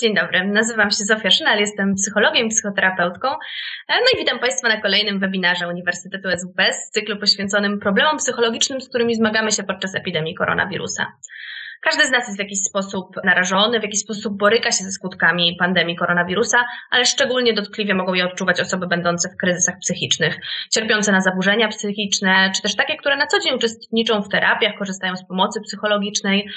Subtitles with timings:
[0.00, 3.28] Dzień dobry, nazywam się Zofia Szynal, jestem psychologiem psychoterapeutką.
[3.88, 8.88] No i witam Państwa na kolejnym webinarze Uniwersytetu SWPS z cyklu poświęconym problemom psychologicznym, z
[8.88, 11.12] którymi zmagamy się podczas epidemii koronawirusa.
[11.82, 15.56] Każdy z nas jest w jakiś sposób narażony, w jakiś sposób boryka się ze skutkami
[15.58, 20.38] pandemii koronawirusa, ale szczególnie dotkliwie mogą je odczuwać osoby będące w kryzysach psychicznych,
[20.70, 25.16] cierpiące na zaburzenia psychiczne, czy też takie, które na co dzień uczestniczą w terapiach, korzystają
[25.16, 26.48] z pomocy psychologicznej.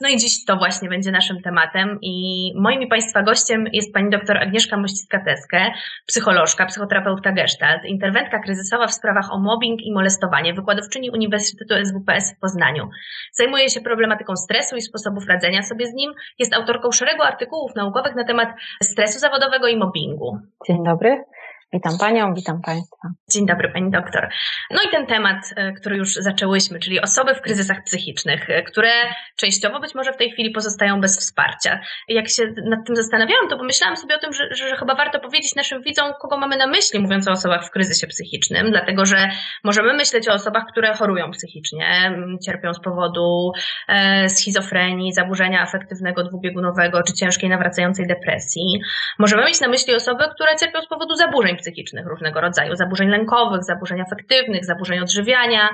[0.00, 4.10] No i dziś to właśnie będzie naszym tematem i moim i Państwa gościem jest pani
[4.10, 5.70] dr Agnieszka Mościcka-Teskę,
[6.06, 12.40] psycholożka, psychoterapeutka Gestalt, interwentka kryzysowa w sprawach o mobbing i molestowanie, wykładowczyni Uniwersytetu SWPS w
[12.40, 12.88] Poznaniu.
[13.32, 16.12] Zajmuje się problematyką stresu i sposobów radzenia sobie z nim.
[16.38, 18.48] Jest autorką szeregu artykułów naukowych na temat
[18.82, 20.38] stresu zawodowego i mobbingu.
[20.66, 21.24] Dzień dobry.
[21.72, 23.08] Witam Panią, witam Państwa.
[23.30, 24.28] Dzień dobry Pani doktor.
[24.70, 28.90] No i ten temat, e, który już zaczęłyśmy, czyli osoby w kryzysach psychicznych, e, które
[29.36, 31.80] częściowo być może w tej chwili pozostają bez wsparcia.
[32.08, 35.54] Jak się nad tym zastanawiałam, to pomyślałam sobie o tym, że, że chyba warto powiedzieć
[35.54, 39.28] naszym widzom, kogo mamy na myśli, mówiąc o osobach w kryzysie psychicznym, dlatego że
[39.64, 43.52] możemy myśleć o osobach, które chorują psychicznie, cierpią z powodu
[43.88, 48.80] e, schizofrenii, zaburzenia afektywnego dwubiegunowego czy ciężkiej nawracającej depresji.
[49.18, 53.64] Możemy mieć na myśli osoby, które cierpią z powodu zaburzeń psychicznych różnego rodzaju, zaburzeń lękowych,
[53.64, 55.68] zaburzeń afektywnych, zaburzeń odżywiania.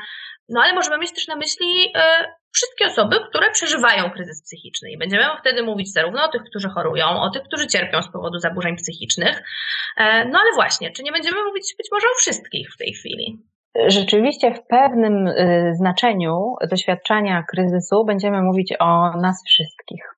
[0.48, 4.90] No ale możemy mieć też na myśli y, wszystkie osoby, które przeżywają kryzys psychiczny.
[4.90, 8.38] I będziemy wtedy mówić zarówno o tych, którzy chorują, o tych, którzy cierpią z powodu
[8.38, 9.42] zaburzeń psychicznych.
[9.96, 13.38] E, no ale właśnie, czy nie będziemy mówić być może o wszystkich w tej chwili?
[13.86, 20.11] Rzeczywiście w pewnym y, znaczeniu doświadczania kryzysu będziemy mówić o nas wszystkich.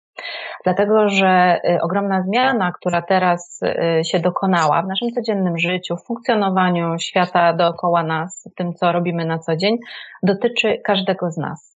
[0.64, 6.06] Dlatego, że y, ogromna zmiana, która teraz y, się dokonała w naszym codziennym życiu, w
[6.06, 9.76] funkcjonowaniu świata dookoła nas, w tym, co robimy na co dzień,
[10.22, 11.74] dotyczy każdego z nas.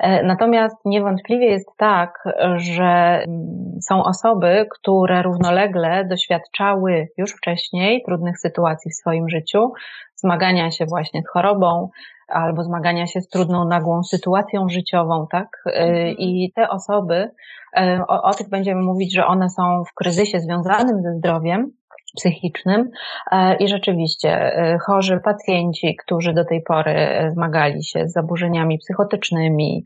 [0.00, 2.24] E, natomiast niewątpliwie jest tak,
[2.56, 9.72] że mm, są osoby, które równolegle doświadczały już wcześniej trudnych sytuacji w swoim życiu,
[10.16, 11.88] zmagania się właśnie z chorobą,
[12.28, 15.48] albo zmagania się z trudną, nagłą sytuacją życiową, tak?
[15.66, 16.16] Y, mhm.
[16.18, 17.30] I te osoby,
[17.78, 21.72] y, o, o tych będziemy mówić, że one są w kryzysie związanym ze zdrowiem,
[22.16, 22.80] psychicznym
[23.32, 24.52] y, i rzeczywiście
[24.86, 26.94] chorzy pacjenci, którzy do tej pory
[27.32, 29.84] zmagali się z zaburzeniami psychotycznymi,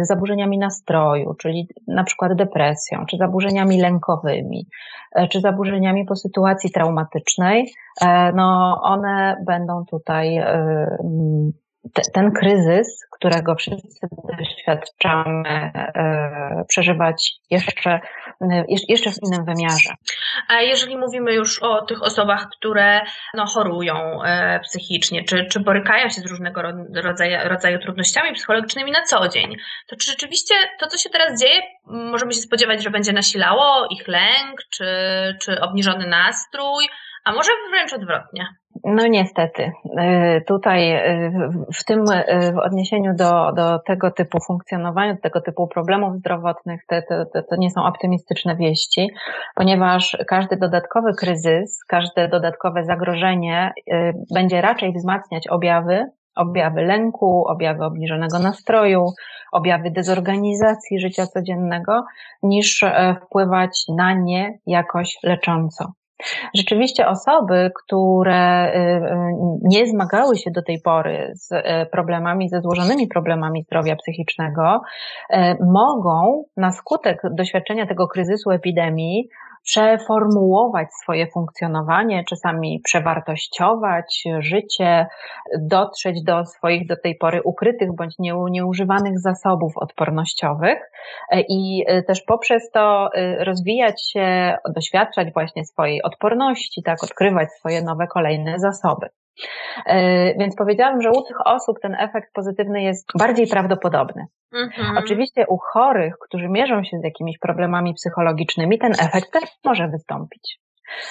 [0.00, 4.66] z zaburzeniami nastroju, czyli na przykład depresją, czy zaburzeniami lękowymi,
[5.30, 7.72] czy zaburzeniami po sytuacji traumatycznej,
[8.34, 10.40] no one będą tutaj
[12.14, 14.06] ten kryzys, którego wszyscy
[14.38, 18.00] doświadczamy, e, przeżywać jeszcze,
[18.40, 19.94] e, jeszcze w innym wymiarze.
[20.48, 23.00] A jeżeli mówimy już o tych osobach, które
[23.34, 26.62] no, chorują e, psychicznie, czy, czy borykają się z różnego
[26.94, 31.62] rodzaju, rodzaju trudnościami psychologicznymi na co dzień, to czy rzeczywiście to, co się teraz dzieje,
[31.86, 34.86] możemy się spodziewać, że będzie nasilało ich lęk, czy,
[35.42, 36.88] czy obniżony nastrój,
[37.24, 38.46] a może wręcz odwrotnie?
[38.84, 39.62] No niestety.
[39.62, 41.32] Y, tutaj y,
[41.74, 46.80] w tym y, w odniesieniu do, do tego typu funkcjonowania, do tego typu problemów zdrowotnych,
[46.88, 46.96] to,
[47.32, 49.08] to, to nie są optymistyczne wieści,
[49.54, 53.72] ponieważ każdy dodatkowy kryzys, każde dodatkowe zagrożenie
[54.34, 56.06] będzie raczej wzmacniać objawy,
[56.36, 59.06] objawy lęku, objawy obniżonego nastroju,
[59.52, 62.04] objawy dezorganizacji życia codziennego,
[62.42, 62.84] niż
[63.26, 65.92] wpływać na nie jakoś lecząco.
[66.54, 69.02] Rzeczywiście osoby, które y, y,
[69.62, 74.80] nie zmagały się do tej pory z y, problemami, ze złożonymi problemami zdrowia psychicznego,
[75.60, 79.28] mogą na skutek doświadczenia tego kryzysu epidemii
[79.64, 85.06] przeformułować swoje funkcjonowanie, czasami przewartościować życie,
[85.60, 88.14] dotrzeć do swoich do tej pory ukrytych bądź
[88.50, 90.78] nieużywanych zasobów odpornościowych
[91.48, 98.06] i też poprzez to y, rozwijać się, doświadczać właśnie swojej odporności, tak, odkrywać swoje nowe
[98.06, 99.06] kolejne zasoby.
[99.86, 104.24] E, więc powiedziałam, że u tych osób ten efekt pozytywny jest bardziej prawdopodobny.
[104.54, 104.98] Mhm.
[104.98, 110.60] Oczywiście u chorych, którzy mierzą się z jakimiś problemami psychologicznymi, ten efekt też może wystąpić.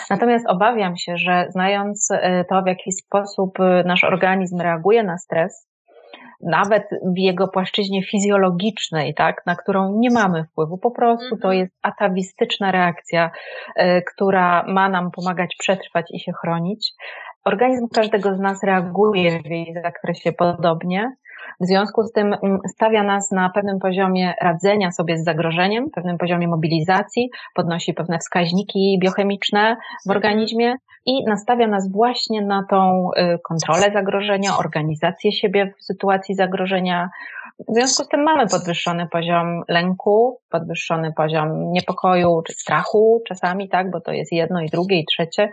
[0.09, 5.17] Natomiast obawiam się, że znając e, to, w jaki sposób e, nasz organizm reaguje na
[5.17, 5.69] stres,
[6.41, 6.83] nawet
[7.15, 10.77] w jego płaszczyźnie fizjologicznej, tak, na którą nie mamy wpływu.
[10.77, 11.53] Po prostu to mhm.
[11.53, 13.31] jest atawistyczna reakcja,
[14.13, 16.93] która ma nam pomagać przetrwać i się chronić.
[17.45, 21.11] Organizm każdego z nas reaguje w jej zakresie podobnie.
[21.61, 26.17] W związku z tym mm, stawia nas na pewnym poziomie radzenia sobie z zagrożeniem, pewnym
[26.17, 29.77] poziomie mobilizacji, podnosi pewne wskaźniki biochemiczne
[30.07, 30.75] w organizmie
[31.05, 37.09] i nastawia nas właśnie na tą y, kontrolę zagrożenia, organizację siebie w sytuacji zagrożenia,
[37.69, 43.91] W związku z tym mamy podwyższony poziom lęku, podwyższony poziom niepokoju czy strachu czasami, tak,
[43.91, 45.49] bo to jest jedno i drugie i trzecie.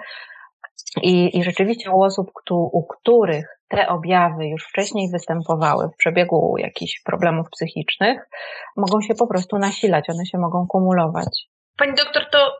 [1.02, 7.02] I, i rzeczywiście u osób, u których te objawy już wcześniej występowały w przebiegu jakichś
[7.02, 8.28] problemów psychicznych,
[8.76, 11.46] mogą się po prostu nasilać, one się mogą kumulować.
[11.76, 12.52] Pani doktor, to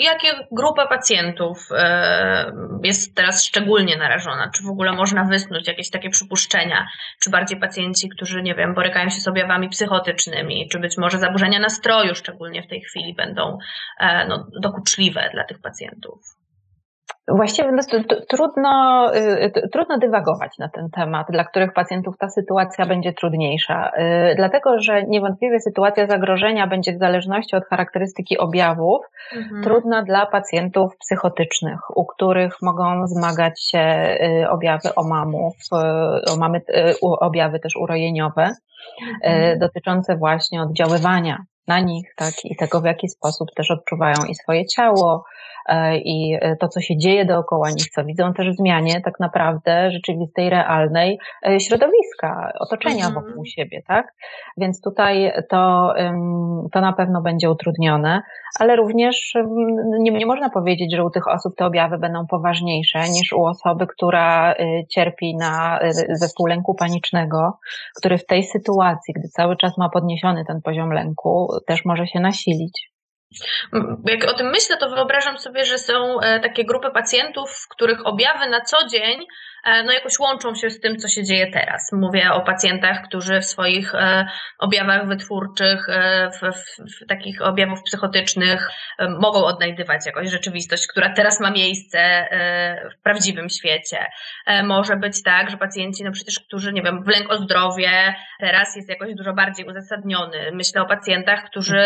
[0.00, 2.52] jakie grupa pacjentów e,
[2.84, 4.50] jest teraz szczególnie narażona?
[4.54, 6.86] Czy w ogóle można wysnuć jakieś takie przypuszczenia?
[7.22, 11.58] Czy bardziej pacjenci, którzy, nie wiem, borykają się z objawami psychotycznymi, czy być może zaburzenia
[11.58, 13.58] nastroju, szczególnie w tej chwili, będą
[14.00, 16.39] e, no, dokuczliwe dla tych pacjentów?
[17.36, 17.82] Właściwie no,
[18.28, 23.90] trudno, y, trudno dywagować na ten temat, dla których pacjentów ta sytuacja będzie trudniejsza.
[23.90, 29.00] Y, dlatego, że niewątpliwie sytuacja zagrożenia będzie w zależności od charakterystyki objawów
[29.36, 29.62] mhm.
[29.62, 35.54] trudna dla pacjentów psychotycznych, u których mogą zmagać się y, objawy omamów,
[36.38, 36.60] mamy
[37.00, 38.50] objawy też urojeniowe,
[39.24, 39.58] mhm.
[39.58, 44.66] dotyczące właśnie oddziaływania na nich, tak, i tego, w jaki sposób też odczuwają i swoje
[44.66, 45.24] ciało,
[46.04, 49.90] i e, to, co się dzieje dookoła nich, co widzą też w zmianie tak naprawdę
[49.90, 53.14] rzeczywistej, realnej e, środowiska, otoczenia mhm.
[53.14, 54.14] wokół siebie, tak?
[54.56, 55.94] Więc tutaj to,
[56.72, 58.22] to na pewno będzie utrudnione,
[58.60, 59.34] ale również
[59.98, 63.86] nie, nie można powiedzieć, że u tych osób te objawy będą poważniejsze niż u osoby,
[63.86, 64.54] która
[64.88, 65.80] cierpi na
[66.12, 67.58] zespół lęku panicznego,
[67.98, 72.20] który w tej sytuacji, gdy cały czas ma podniesiony ten poziom lęku, też może się
[72.20, 72.89] nasilić.
[74.06, 78.46] Jak o tym myślę, to wyobrażam sobie, że są e, takie grupy pacjentów, których objawy
[78.46, 79.26] na co dzień
[79.66, 81.92] no jakoś łączą się z tym, co się dzieje teraz.
[81.92, 84.26] Mówię o pacjentach, którzy w swoich e,
[84.58, 88.70] objawach wytwórczych, e, w, w, w takich objawów psychotycznych
[89.20, 92.28] mogą odnajdywać jakąś rzeczywistość, która teraz ma miejsce
[92.98, 94.06] w prawdziwym świecie.
[94.64, 98.76] Może być tak, że pacjenci, no przecież, którzy, nie wiem, w lęk o zdrowie teraz
[98.76, 100.50] jest jakoś dużo bardziej uzasadniony.
[100.52, 101.82] Myślę o pacjentach, którzy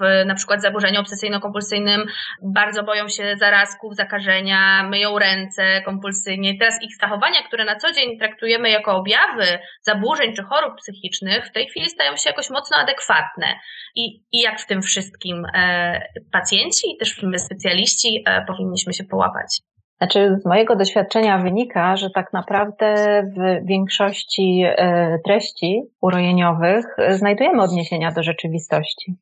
[0.00, 2.06] w na przykład zaburzeniu obsesyjno-kompulsyjnym
[2.42, 6.58] bardzo boją się zarazków, zakażenia, myją ręce kompulsyjnie.
[6.58, 11.52] Teraz ich zachowania, które na co dzień traktujemy jako objawy zaburzeń czy chorób psychicznych, w
[11.52, 13.46] tej chwili stają się jakoś mocno adekwatne.
[13.94, 16.00] I, i jak w tym wszystkim e,
[16.32, 19.60] pacjenci i też my specjaliści e, powinniśmy się połapać.
[19.98, 28.12] Znaczy, z mojego doświadczenia wynika, że tak naprawdę w większości e, treści urojeniowych znajdujemy odniesienia
[28.12, 29.16] do rzeczywistości.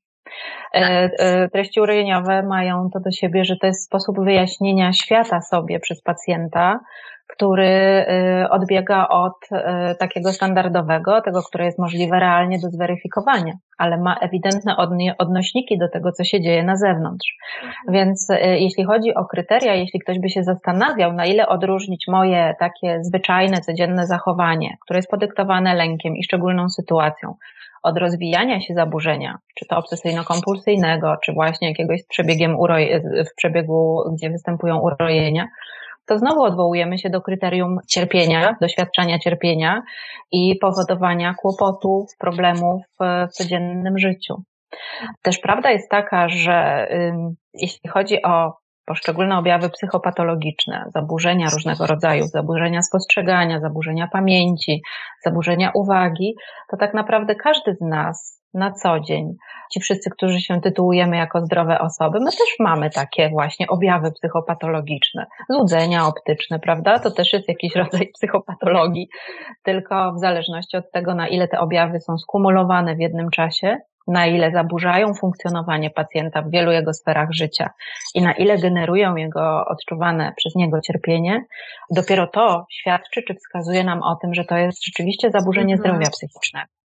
[0.72, 1.52] E, tak.
[1.52, 6.80] Treści urojeniowe mają to do siebie, że to jest sposób wyjaśnienia świata sobie przez pacjenta,
[7.32, 7.66] który
[8.44, 14.14] y, odbiega od y, takiego standardowego, tego, które jest możliwe realnie do zweryfikowania, ale ma
[14.14, 14.76] ewidentne
[15.18, 17.36] odnośniki do tego, co się dzieje na zewnątrz.
[17.62, 17.74] Mhm.
[17.88, 22.54] Więc y, jeśli chodzi o kryteria, jeśli ktoś by się zastanawiał, na ile odróżnić moje
[22.58, 27.34] takie zwyczajne, codzienne zachowanie, które jest podyktowane lękiem i szczególną sytuacją,
[27.82, 34.02] od rozwijania się zaburzenia, czy to obsesyjno-kompulsyjnego, czy właśnie jakiegoś z przebiegiem uroje, w przebiegu,
[34.14, 35.48] gdzie występują urojenia,
[36.12, 39.82] to znowu odwołujemy się do kryterium cierpienia, doświadczania cierpienia
[40.32, 44.42] i powodowania kłopotów, problemów w codziennym życiu.
[45.22, 46.88] Też prawda jest taka, że
[47.54, 48.52] jeśli chodzi o
[48.86, 54.82] poszczególne objawy psychopatologiczne, zaburzenia różnego rodzaju, zaburzenia spostrzegania, zaburzenia pamięci,
[55.24, 56.34] zaburzenia uwagi,
[56.70, 59.34] to tak naprawdę każdy z nas na co dzień.
[59.72, 65.26] Ci wszyscy, którzy się tytułujemy jako zdrowe osoby, my też mamy takie właśnie objawy psychopatologiczne,
[65.50, 66.98] złudzenia optyczne, prawda?
[66.98, 69.08] To też jest jakiś rodzaj psychopatologii,
[69.62, 74.26] tylko w zależności od tego, na ile te objawy są skumulowane w jednym czasie, na
[74.26, 77.70] ile zaburzają funkcjonowanie pacjenta w wielu jego sferach życia
[78.14, 81.44] i na ile generują jego odczuwane przez niego cierpienie,
[81.90, 85.78] dopiero to świadczy czy wskazuje nam o tym, że to jest rzeczywiście zaburzenie mhm.
[85.78, 86.81] zdrowia psychicznego.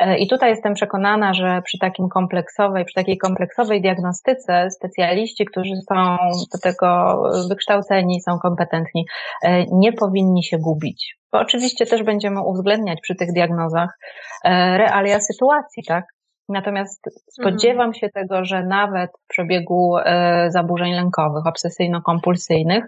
[0.00, 5.74] E, I tutaj jestem przekonana, że przy takim kompleksowej, przy takiej kompleksowej diagnostyce specjaliści, którzy
[5.88, 6.16] są
[6.52, 9.06] do tego wykształceni, są kompetentni,
[9.42, 11.18] e, nie powinni się gubić.
[11.32, 13.98] Bo oczywiście też będziemy uwzględniać przy tych diagnozach
[14.44, 16.04] e, realia sytuacji, tak?
[16.48, 17.94] Natomiast spodziewam mhm.
[17.94, 22.82] się tego, że nawet w przebiegu e, zaburzeń lękowych, obsesyjno-kompulsyjnych,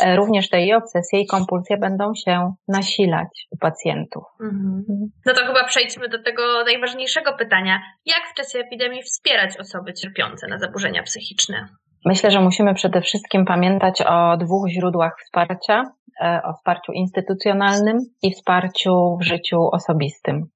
[0.00, 4.24] e, również te i obsesje i kompulsje będą się nasilać u pacjentów.
[4.40, 5.10] Mhm.
[5.26, 7.80] No to chyba przejdźmy do tego najważniejszego pytania.
[8.06, 11.68] Jak w czasie epidemii wspierać osoby cierpiące na zaburzenia psychiczne?
[12.04, 15.82] Myślę, że musimy przede wszystkim pamiętać o dwóch źródłach wsparcia:
[16.22, 20.46] e, o wsparciu instytucjonalnym i wsparciu w życiu osobistym.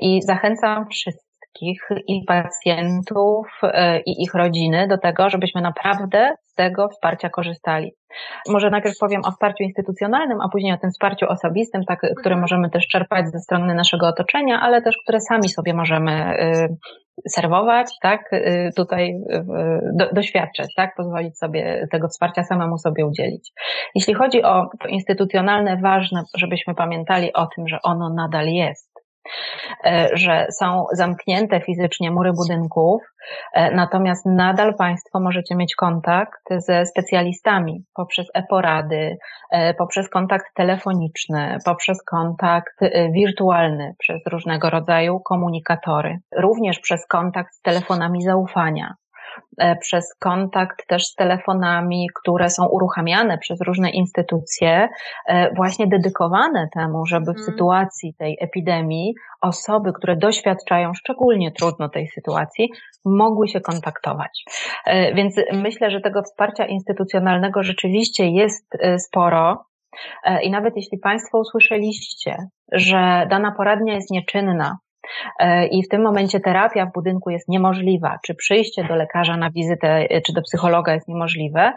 [0.00, 3.46] I zachęcam wszystkich, wszystkich i pacjentów
[4.06, 7.92] i ich rodziny do tego, żebyśmy naprawdę z tego wsparcia korzystali.
[8.48, 12.40] Może najpierw powiem o wsparciu instytucjonalnym, a później o tym wsparciu osobistym, tak, które mhm.
[12.40, 16.36] możemy też czerpać ze strony naszego otoczenia, ale też które sami sobie możemy
[17.28, 19.14] serwować, tak, y, tutaj
[19.94, 23.52] do, doświadczać, tak, pozwolić sobie tego wsparcia samemu sobie udzielić.
[23.94, 28.89] Jeśli chodzi o instytucjonalne, ważne, żebyśmy pamiętali o tym, że ono nadal jest.
[29.84, 33.02] E, że są zamknięte fizycznie mury budynków,
[33.54, 39.16] e, natomiast nadal Państwo możecie mieć kontakt ze specjalistami poprzez e-porady,
[39.50, 42.80] e, poprzez kontakt telefoniczny, poprzez kontakt
[43.12, 48.94] wirtualny, przez różnego rodzaju komunikatory, również przez kontakt z telefonami zaufania.
[49.58, 54.88] E, przez kontakt też z telefonami, które są uruchamiane przez różne instytucje,
[55.26, 57.46] e, właśnie dedykowane temu, żeby w mhm.
[57.46, 62.68] sytuacji tej epidemii osoby, które doświadczają szczególnie trudno tej sytuacji,
[63.04, 64.44] mogły się kontaktować.
[64.86, 69.64] E, więc myślę, że tego wsparcia instytucjonalnego rzeczywiście jest sporo.
[70.42, 72.36] I nawet jeśli Państwo usłyszeliście,
[72.72, 74.78] że dana poradnia jest nieczynna,
[75.70, 80.06] i w tym momencie terapia w budynku jest niemożliwa, czy przyjście do lekarza na wizytę,
[80.10, 81.72] e, czy do psychologa jest niemożliwe,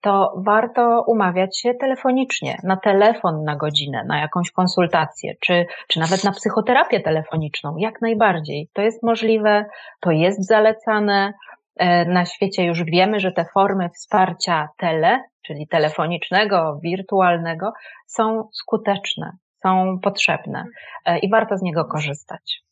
[0.00, 6.24] to warto umawiać się telefonicznie, na telefon na godzinę, na jakąś konsultację, czy, czy nawet
[6.24, 8.68] na psychoterapię telefoniczną, jak najbardziej.
[8.72, 9.64] To jest możliwe,
[10.00, 11.32] to jest zalecane.
[11.76, 17.72] E, na świecie już wiemy, że te formy wsparcia tele, czyli telefonicznego, wirtualnego,
[18.06, 20.64] są skuteczne, są potrzebne
[21.22, 22.62] i warto z niego korzystać.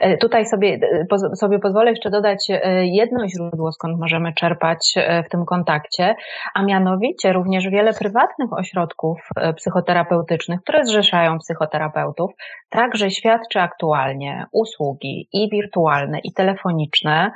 [0.00, 0.78] E, tutaj sobie,
[1.12, 4.94] e, sobie pozwolę jeszcze dodać e, jedno źródło, skąd możemy czerpać
[5.26, 6.14] w tym kontakcie,
[6.54, 12.30] a mianowicie również wiele prywatnych ośrodków psychoterapeutycznych, które zrzeszają psychoterapeutów,
[12.70, 17.30] także świadczy aktualnie usługi i wirtualne, i telefoniczne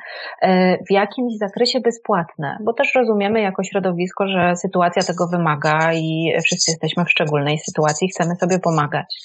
[0.89, 6.71] w jakimś zakresie bezpłatne, bo też rozumiemy jako środowisko, że sytuacja tego wymaga i wszyscy
[6.71, 9.25] jesteśmy w szczególnej sytuacji, chcemy sobie pomagać.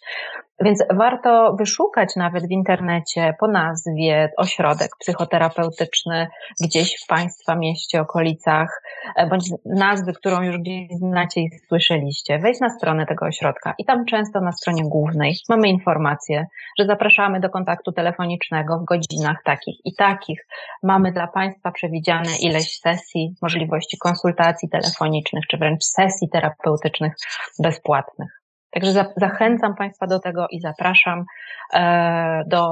[0.61, 2.98] Więc warto wyszukać nawet w internecie
[3.39, 6.27] po nazwie ośrodek psychoterapeutyczny
[6.61, 8.81] gdzieś w Państwa mieście, okolicach,
[9.15, 12.39] e, bądź nazwy, którą już gdzieś znacie i słyszeliście.
[12.39, 16.45] Wejść na stronę tego ośrodka i tam często na stronie głównej mamy informację,
[16.79, 20.47] że zapraszamy do kontaktu telefonicznego w godzinach takich i takich.
[20.83, 27.13] Mamy dla Państwa przewidziane ileś sesji, możliwości konsultacji telefonicznych, czy wręcz sesji terapeutycznych
[27.59, 28.38] bezpłatnych.
[28.71, 31.25] Także za, zachęcam Państwa do tego i zapraszam
[31.73, 32.63] e, do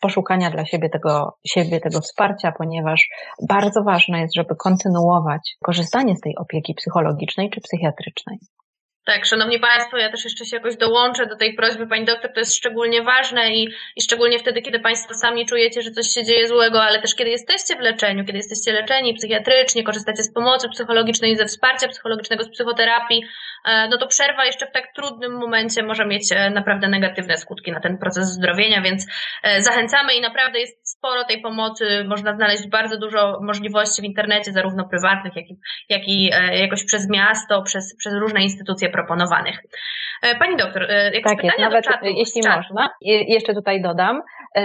[0.00, 3.08] poszukania dla siebie tego, siebie tego wsparcia, ponieważ
[3.48, 8.38] bardzo ważne jest, żeby kontynuować korzystanie z tej opieki psychologicznej czy psychiatrycznej.
[9.04, 11.86] Tak, szanowni Państwo, ja też jeszcze się jakoś dołączę do tej prośby.
[11.86, 15.90] Pani doktor, to jest szczególnie ważne i, i szczególnie wtedy, kiedy Państwo sami czujecie, że
[15.90, 20.22] coś się dzieje złego, ale też kiedy jesteście w leczeniu, kiedy jesteście leczeni psychiatrycznie, korzystacie
[20.22, 23.24] z pomocy psychologicznej, ze wsparcia psychologicznego, z psychoterapii,
[23.64, 27.72] e, no to przerwa jeszcze w tak trudnym momencie może mieć e, naprawdę negatywne skutki
[27.72, 29.06] na ten proces zdrowienia, więc
[29.42, 34.52] e, zachęcamy i naprawdę jest sporo tej pomocy, można znaleźć bardzo dużo możliwości w internecie,
[34.52, 35.56] zarówno prywatnych, jak i,
[35.88, 36.30] jak i
[36.60, 39.62] jakoś przez miasto, przez, przez różne instytucje proponowanych.
[40.22, 44.22] E, pani doktor, e, jak tak jest, nawet czatu, jeśli można, jeszcze tutaj dodam,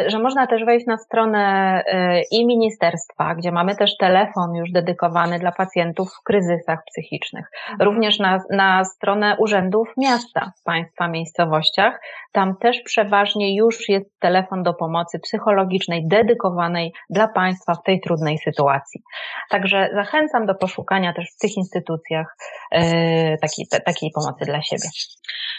[0.07, 1.83] że można też wejść na stronę
[2.31, 7.45] i ministerstwa, gdzie mamy też telefon już dedykowany dla pacjentów w kryzysach psychicznych.
[7.69, 7.89] Mhm.
[7.89, 11.99] Również na, na stronę urzędów miasta w państwa miejscowościach.
[12.31, 18.37] Tam też przeważnie już jest telefon do pomocy psychologicznej dedykowanej dla państwa w tej trudnej
[18.37, 19.01] sytuacji.
[19.49, 22.35] Także zachęcam do poszukania też w tych instytucjach
[23.41, 24.89] takiej, takiej pomocy dla siebie.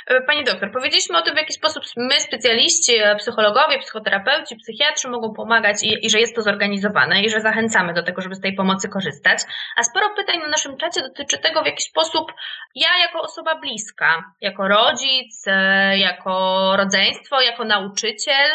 [0.09, 4.18] E, pani doktor, powiedzieliśmy o tym, w jaki sposób my, specjaliści, e, psychologowie, psychoterapeuci,
[4.57, 8.35] psychiatrzy mogą pomagać i, i, że jest to zorganizowane i że zachęcamy do tego, żeby
[8.35, 9.39] z tej pomocy korzystać.
[9.77, 12.33] A sporo pytań na naszym czacie dotyczy tego, w jaki sposób
[12.75, 18.51] ja, jako osoba bliska, jako rodzic, e, jako rodzeństwo, jako nauczyciel,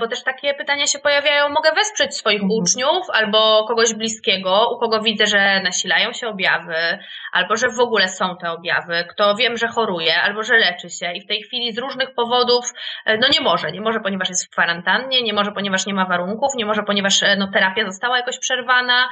[0.00, 2.60] bo też takie pytania się pojawiają, mogę wesprzeć swoich mhm.
[2.60, 6.98] uczniów albo kogoś bliskiego, u kogo widzę, że nasilają się objawy,
[7.32, 11.12] albo że w ogóle są te objawy, kto wiem, że choruje, albo że leczy się
[11.12, 12.64] i w tej chwili z różnych powodów
[13.06, 16.06] e, no nie może, nie może, ponieważ jest w kwarantannie, nie może, ponieważ nie ma
[16.06, 19.08] warunków, nie może, ponieważ e, no, terapia została jakoś przerwana.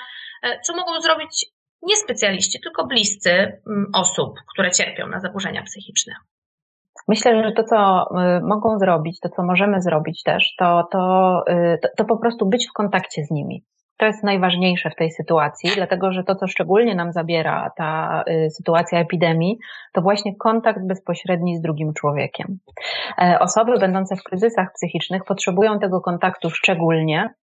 [0.62, 1.46] Co mogą zrobić
[1.82, 6.14] nie specjaliści, tylko bliscy mm, osób, które cierpią na zaburzenia psychiczne?
[7.08, 8.08] Myślę, że to, co
[8.38, 10.88] y, mogą zrobić, to, co możemy zrobić też, to,
[11.48, 13.64] y, to, to po prostu być w kontakcie z nimi.
[13.98, 18.50] To jest najważniejsze w tej sytuacji, dlatego że to, co szczególnie nam zabiera ta y,
[18.50, 19.58] sytuacja epidemii,
[19.92, 22.58] to właśnie kontakt bezpośredni z drugim człowiekiem.
[23.18, 27.34] E, osoby będące w kryzysach psychicznych potrzebują tego kontaktu szczególnie,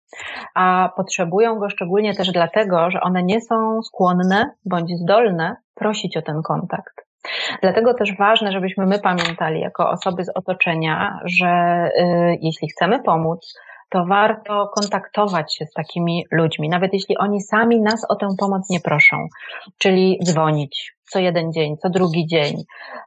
[0.55, 6.21] a potrzebują go szczególnie też dlatego, że one nie są skłonne bądź zdolne prosić o
[6.21, 7.08] ten kontakt.
[7.61, 13.59] Dlatego też ważne, żebyśmy my pamiętali jako osoby z otoczenia, że y, jeśli chcemy pomóc,
[13.89, 18.69] to warto kontaktować się z takimi ludźmi, nawet jeśli oni sami nas o tę pomoc
[18.69, 19.27] nie proszą,
[19.77, 22.55] czyli dzwonić co jeden dzień, co drugi dzień,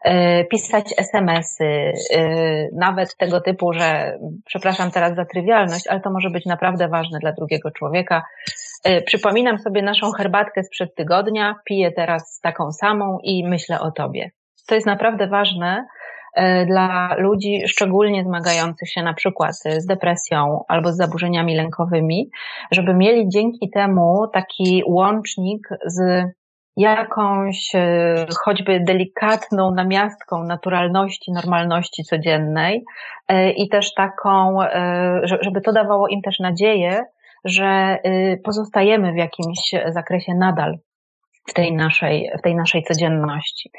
[0.06, 6.30] y, pisać SMS-y, y, nawet tego typu, że przepraszam teraz za trywialność, ale to może
[6.30, 8.22] być naprawdę ważne dla drugiego człowieka.
[8.88, 14.30] Y, przypominam sobie naszą herbatkę sprzed tygodnia, piję teraz taką samą i myślę o tobie.
[14.66, 15.86] To jest naprawdę ważne,
[16.66, 22.30] dla ludzi szczególnie zmagających się na przykład z depresją albo z zaburzeniami lękowymi,
[22.70, 26.24] żeby mieli dzięki temu taki łącznik z
[26.76, 32.84] jakąś e, choćby delikatną namiastką naturalności, normalności codziennej
[33.28, 34.58] e, i też taką,
[35.40, 37.04] żeby to dawało im też nadzieję,
[37.44, 37.98] że
[38.44, 40.78] pozostajemy w jakimś zakresie nadal
[41.48, 43.70] w tej naszej, w tej naszej codzienności.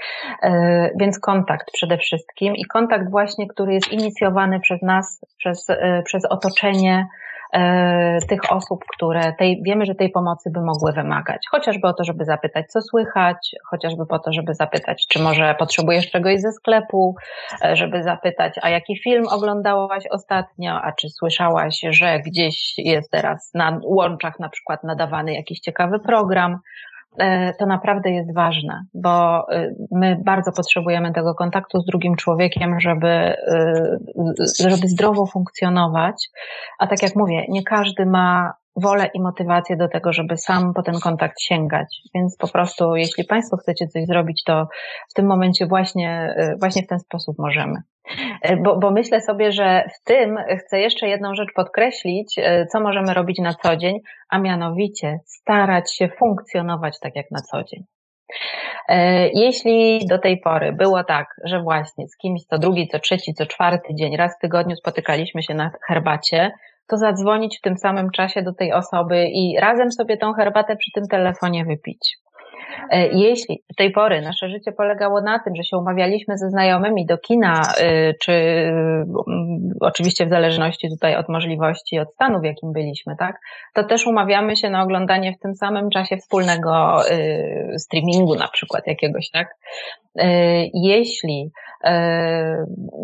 [0.43, 6.03] E, więc kontakt przede wszystkim i kontakt właśnie, który jest inicjowany przez nas, przez, e,
[6.05, 7.07] przez otoczenie
[7.53, 11.45] e, tych osób, które tej, wiemy, że tej pomocy by mogły wymagać.
[11.51, 16.11] Chociażby o to, żeby zapytać, co słychać, chociażby po to, żeby zapytać, czy może potrzebujesz
[16.11, 17.15] czegoś ze sklepu,
[17.73, 23.79] żeby zapytać, a jaki film oglądałaś ostatnio, a czy słyszałaś, że gdzieś jest teraz na
[23.83, 26.59] łączach na przykład nadawany jakiś ciekawy program.
[27.17, 32.79] E, to naprawdę jest ważne, bo e, my bardzo potrzebujemy tego kontaktu z drugim człowiekiem,
[32.79, 33.97] żeby, e,
[34.59, 36.29] żeby zdrowo funkcjonować.
[36.79, 40.83] A tak jak mówię, nie każdy ma wolę i motywację do tego, żeby sam po
[40.83, 42.01] ten kontakt sięgać.
[42.15, 44.67] Więc po prostu, jeśli Państwo chcecie coś zrobić, to
[45.09, 47.75] w tym momencie właśnie, właśnie w ten sposób możemy.
[48.63, 52.35] Bo, bo myślę sobie, że w tym chcę jeszcze jedną rzecz podkreślić,
[52.71, 53.99] co możemy robić na co dzień,
[54.29, 57.83] a mianowicie starać się funkcjonować tak jak na co dzień.
[59.33, 63.45] Jeśli do tej pory było tak, że właśnie z kimś co drugi, co trzeci, co
[63.45, 66.51] czwarty dzień, raz w tygodniu spotykaliśmy się na herbacie,
[66.87, 70.91] to zadzwonić w tym samym czasie do tej osoby i razem sobie tą herbatę przy
[70.95, 72.22] tym telefonie wypić.
[72.89, 77.05] E, jeśli do tej pory nasze życie polegało na tym, że się umawialiśmy ze znajomymi
[77.05, 82.73] do kina, e, czy mm, oczywiście w zależności tutaj od możliwości, od stanu, w jakim
[82.73, 83.39] byliśmy, tak,
[83.73, 88.87] to też umawiamy się na oglądanie w tym samym czasie wspólnego e, streamingu na przykład
[88.87, 89.47] jakiegoś, tak.
[90.73, 91.51] Jeśli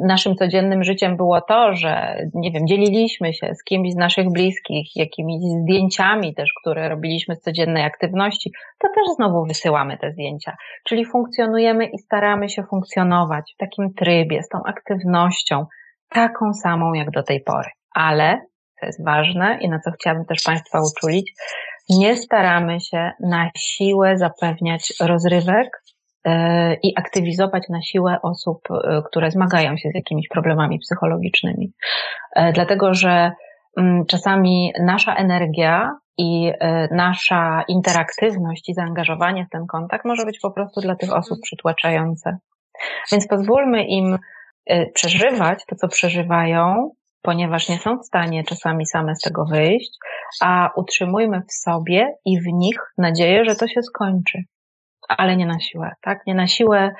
[0.04, 4.96] naszym codziennym życiem było to, że nie wiem, dzieliliśmy się z kimś z naszych bliskich
[4.96, 10.58] jakimiś zdjęciami też, które robiliśmy z codziennej aktywności, to też znowu wysyłamy te zdjęcia.
[10.88, 15.66] Czyli funkcjonujemy i staramy się funkcjonować w takim trybie, z tą aktywnością,
[16.10, 17.70] taką samą jak do tej pory.
[17.96, 18.42] Ale,
[18.80, 21.34] to jest ważne i na co chciałabym też Państwa uczulić,
[21.90, 25.84] nie staramy się na siłę zapewniać rozrywek
[26.26, 31.72] e, i aktywizować na siłę osób, e, które zmagają się z jakimiś problemami psychologicznymi.
[32.36, 33.32] E, dlatego, że
[33.78, 40.40] mm, czasami nasza energia i e, nasza interaktywność i zaangażowanie w ten kontakt może być
[40.40, 42.38] po prostu dla tych osób przytłaczające.
[43.12, 44.18] Więc pozwólmy im
[44.66, 49.92] e, przeżywać to, co przeżywają, ponieważ nie są w stanie czasami same z tego wyjść,
[50.42, 54.44] a utrzymujmy w sobie i w nich nadzieję, że to się skończy.
[55.08, 56.20] Ale nie na siłę, tak?
[56.28, 56.92] Nie na siłę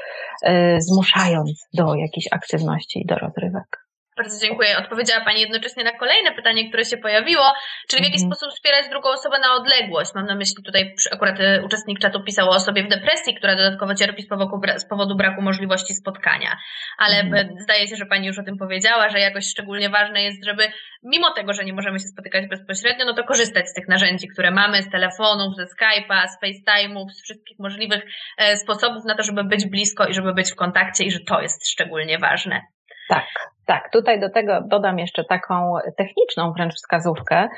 [0.48, 3.89] y, zmuszając do jakiejś aktywności i do rozrywek.
[4.20, 4.78] Bardzo dziękuję.
[4.78, 7.54] Odpowiedziała Pani jednocześnie na kolejne pytanie, które się pojawiło,
[7.90, 8.36] czyli w jaki mm -hmm.
[8.36, 10.12] sposób wspierać drugą osobę na odległość.
[10.16, 13.96] Mam na myśli tutaj akurat y, uczestnik czatu pisał o osobie w depresji, która dodatkowo
[13.96, 16.58] cierpi z powodu, z powodu braku możliwości spotkania.
[16.98, 17.60] Ale mm -hmm.
[17.60, 20.64] zdaje się, że Pani już o tym powiedziała, że jakoś szczególnie ważne jest, żeby
[21.04, 24.52] mimo tego, że nie możemy się spotykać bezpośrednio, no to korzystać z tych narzędzi, które
[24.52, 28.04] mamy, z telefonów, ze Skype'a, z FaceTime'ów, z wszystkich możliwych
[28.38, 31.42] e, sposobów na to, żeby być blisko i żeby być w kontakcie i że to
[31.42, 32.62] jest szczególnie ważne.
[33.10, 33.26] Tak,
[33.66, 33.90] tak.
[33.92, 37.50] Tutaj do tego dodam jeszcze taką techniczną wręcz wskazówkę,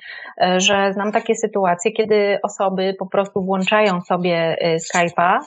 [0.42, 5.40] e, że znam takie sytuacje, kiedy osoby po prostu włączają sobie e, Skype'a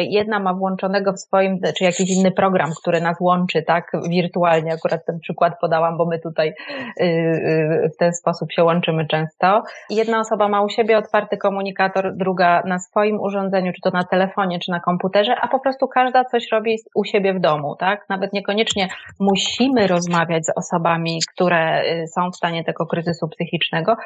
[0.00, 5.04] jedna ma włączonego w swoim, czy jakiś inny program, który nas łączy, tak, wirtualnie, akurat
[5.06, 9.62] ten przykład podałam, bo my tutaj y, y, w ten sposób się łączymy często.
[9.90, 14.58] Jedna osoba ma u siebie otwarty komunikator, druga na swoim urządzeniu, czy to na telefonie,
[14.58, 18.08] czy na komputerze, a po prostu każda coś robi u siebie w domu, tak?
[18.08, 18.88] Nawet niekoniecznie
[19.20, 23.96] musimy rozmawiać z osobami, które y, są w stanie tego kryzysu psychicznego.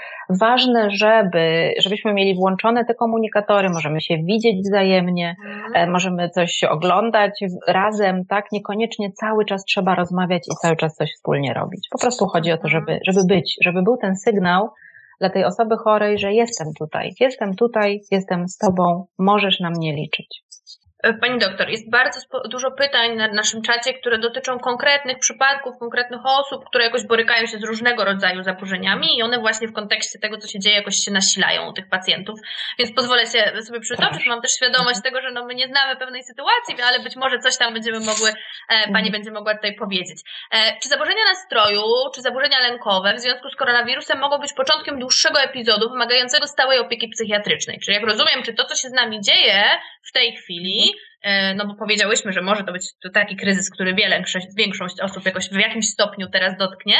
[0.41, 5.89] Ważne, żeby, żebyśmy mieli włączone te komunikatory, możemy się widzieć wzajemnie, mhm.
[5.89, 8.53] E, możemy coś oglądać razem, tak?
[8.53, 11.89] Niekoniecznie cały czas trzeba rozmawiać i cały czas coś wspólnie robić.
[11.91, 14.71] Po prostu chodzi o to, żeby, żeby być, żeby był ten sygnał,
[15.21, 19.97] dla tej osoby chorej, że jestem tutaj, jestem tutaj, jestem z Tobą, możesz na mnie
[19.97, 20.45] liczyć.
[21.03, 26.21] E, pani doktor, jest bardzo dużo pytań na naszym czacie, które dotyczą konkretnych przypadków, konkretnych
[26.25, 30.39] osób, które jakoś borykają się z różnego rodzaju zaburzeniami i one właśnie w kontekście tego,
[30.39, 32.41] co się dzieje, jakoś się nasilają u tych pacjentów.
[32.79, 34.27] Więc pozwolę się sobie przytoczyć.
[34.27, 37.57] Mam też świadomość tego, że no my nie znamy pewnej sytuacji, ale być może coś
[37.57, 38.35] tam będziemy mogły, e,
[38.69, 39.13] Pani mhm.
[39.13, 40.21] będzie mogła tutaj powiedzieć.
[40.51, 41.83] E, czy zaburzenia nastroju,
[42.15, 47.09] czy zaburzenia lękowe w związku z koronawirusem mogą być początkiem dłuższego epizodu wymagającego stałej opieki
[47.09, 47.79] psychiatrycznej?
[47.85, 49.65] Czyli jak rozumiem, czy to, co się z nami dzieje
[50.03, 50.92] w tej chwili,
[51.23, 55.49] E, no bo powiedziałyśmy, że może to być taki kryzys, który większość, większość osób jakoś
[55.49, 56.95] w jakimś stopniu teraz dotknie,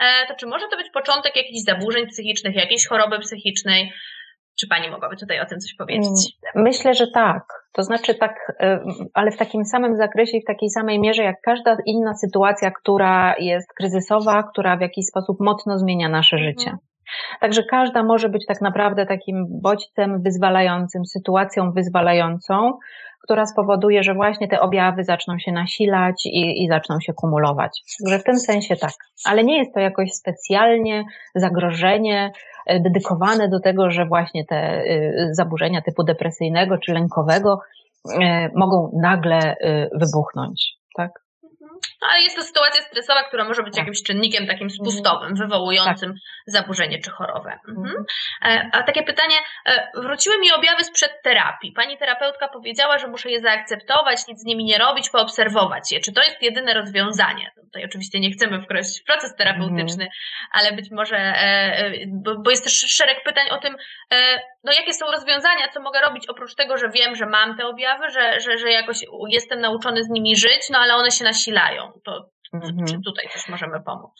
[0.00, 3.92] e, to czy może to być początek jakichś zaburzeń psychicznych, jakiejś choroby psychicznej?
[4.60, 6.36] Czy Pani mogłaby tutaj o tym coś powiedzieć?
[6.54, 7.42] Mm, myślę, że tak.
[7.72, 8.80] To znaczy tak, e,
[9.14, 13.34] ale w takim samym zakresie i w takiej samej mierze jak każda inna sytuacja, która
[13.38, 16.52] jest kryzysowa, która w jakiś sposób mocno zmienia nasze mhm.
[16.52, 16.76] życie.
[17.40, 22.78] Także każda może być tak naprawdę takim bodźcem wyzwalającym, sytuacją wyzwalającą,
[23.22, 27.82] która spowoduje, że właśnie te objawy zaczną się nasilać i, i zaczną się kumulować.
[28.04, 28.92] Także w tym sensie tak.
[29.24, 32.32] Ale nie jest to jakoś specjalnie zagrożenie
[32.66, 37.58] e, dedykowane do tego, że właśnie te e, zaburzenia typu depresyjnego czy lękowego
[38.22, 39.56] e, mogą nagle
[39.92, 40.76] wybuchnąć.
[40.96, 41.25] Tak?
[42.02, 43.78] No, ale jest to sytuacja stresowa, która może być tak.
[43.78, 44.70] jakimś czynnikiem takim mhm.
[44.70, 46.20] spustowym, wywołującym tak.
[46.46, 47.58] zaburzenie czy chorobę.
[47.68, 47.86] Mhm.
[47.86, 48.04] mhm.
[48.44, 49.36] E, a takie pytanie,
[49.66, 51.72] e, wróciły mi objawy sprzed terapii.
[51.72, 56.00] Pani terapeutka powiedziała, że muszę je zaakceptować, nic z nimi nie robić, poobserwować je.
[56.00, 57.50] Czy to jest jedyne rozwiązanie?
[57.56, 60.10] Tutaj oczywiście nie chcemy wkroczyć w proces terapeutyczny, mhm.
[60.52, 61.90] ale być może, e,
[62.38, 63.76] bo jest też szereg pytań o tym,
[64.64, 68.10] no jakie są rozwiązania, co mogę robić oprócz tego, że wiem, że mam te objawy,
[68.10, 68.96] że, że, że jakoś
[69.28, 71.65] jestem nauczony z nimi żyć, no ale one się nasilają.
[72.04, 72.86] To, Mhm.
[72.86, 74.10] Czy tutaj też możemy pomóc?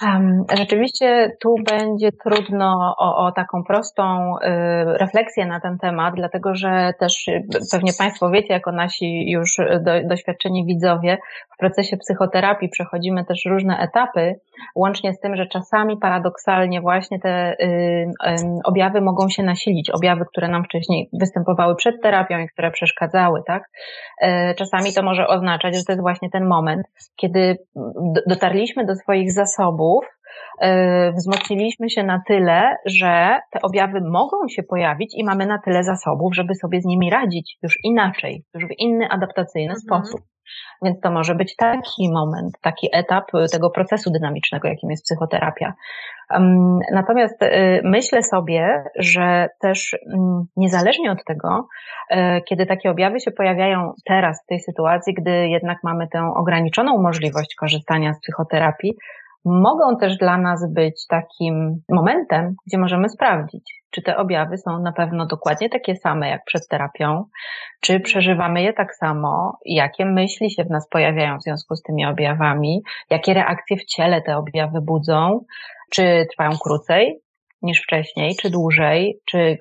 [0.59, 4.45] Rzeczywiście tu będzie trudno o, o taką prostą y,
[4.85, 10.09] refleksję na ten temat, dlatego że też y, pewnie Państwo wiecie, jako nasi już do,
[10.09, 11.19] doświadczeni widzowie,
[11.55, 14.41] w procesie psychoterapii przechodzimy też różne etapy,
[14.75, 20.25] łącznie z tym, że czasami paradoksalnie właśnie te y, y, objawy mogą się nasilić, objawy,
[20.25, 23.71] które nam wcześniej występowały przed terapią i które przeszkadzały, tak?
[24.23, 26.87] Y, czasami to może oznaczać, że to jest właśnie ten moment,
[27.17, 27.59] kiedy
[28.27, 30.05] dotarliśmy do swoich zasobów,
[30.61, 35.85] e, wzmocniliśmy się na tyle, że te objawy mogą się pojawić i mamy na tyle
[35.85, 39.81] zasobów, żeby sobie z nimi radzić już inaczej, już w inny adaptacyjny mhm.
[39.81, 40.21] sposób.
[40.83, 45.75] Więc to może być taki moment, taki etap tego procesu dynamicznego, jakim jest psychoterapia.
[46.93, 51.69] Natomiast y, myślę sobie, że też mm, niezależnie od tego,
[52.11, 52.17] y,
[52.49, 57.55] kiedy takie objawy się pojawiają teraz w tej sytuacji, gdy jednak mamy tę ograniczoną możliwość
[57.55, 58.97] korzystania z psychoterapii,
[59.47, 64.93] mogą też dla nas być takim momentem, gdzie możemy sprawdzić, czy te objawy są na
[64.93, 67.25] pewno dokładnie takie same jak przed terapią,
[67.81, 72.07] czy przeżywamy je tak samo, jakie myśli się w nas pojawiają w związku z tymi
[72.07, 75.41] objawami, jakie reakcje w ciele te objawy budzą,
[75.91, 77.21] czy trwają krócej,
[77.67, 79.59] niż wcześniej, czy dłużej, czy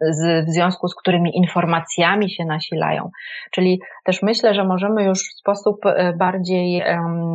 [0.00, 3.10] z, w związku z którymi informacjami się nasilają.
[3.52, 7.34] Czyli też myślę, że możemy już w sposób e, bardziej um,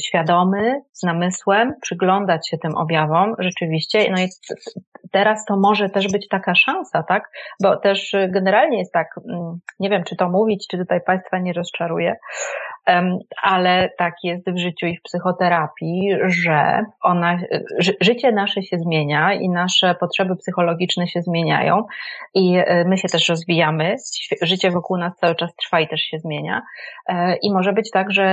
[0.00, 4.10] świadomy, z namysłem przyglądać się tym objawom rzeczywiście.
[4.10, 4.28] No i
[5.12, 7.30] teraz to może też być taka szansa, tak?
[7.62, 11.52] Bo też generalnie jest tak, mm, nie wiem, czy to mówić, czy tutaj Państwa nie
[11.52, 12.16] rozczaruję,
[13.42, 17.38] ale tak jest w życiu i w psychoterapii, że ona,
[18.00, 21.84] życie nasze się zmienia i nasze potrzeby psychologiczne się zmieniają
[22.34, 23.96] i e, my się też rozwijamy.
[24.42, 26.62] Życie wokół nas cały czas trwa i też się zmienia.
[27.08, 28.26] E, I może być tak, że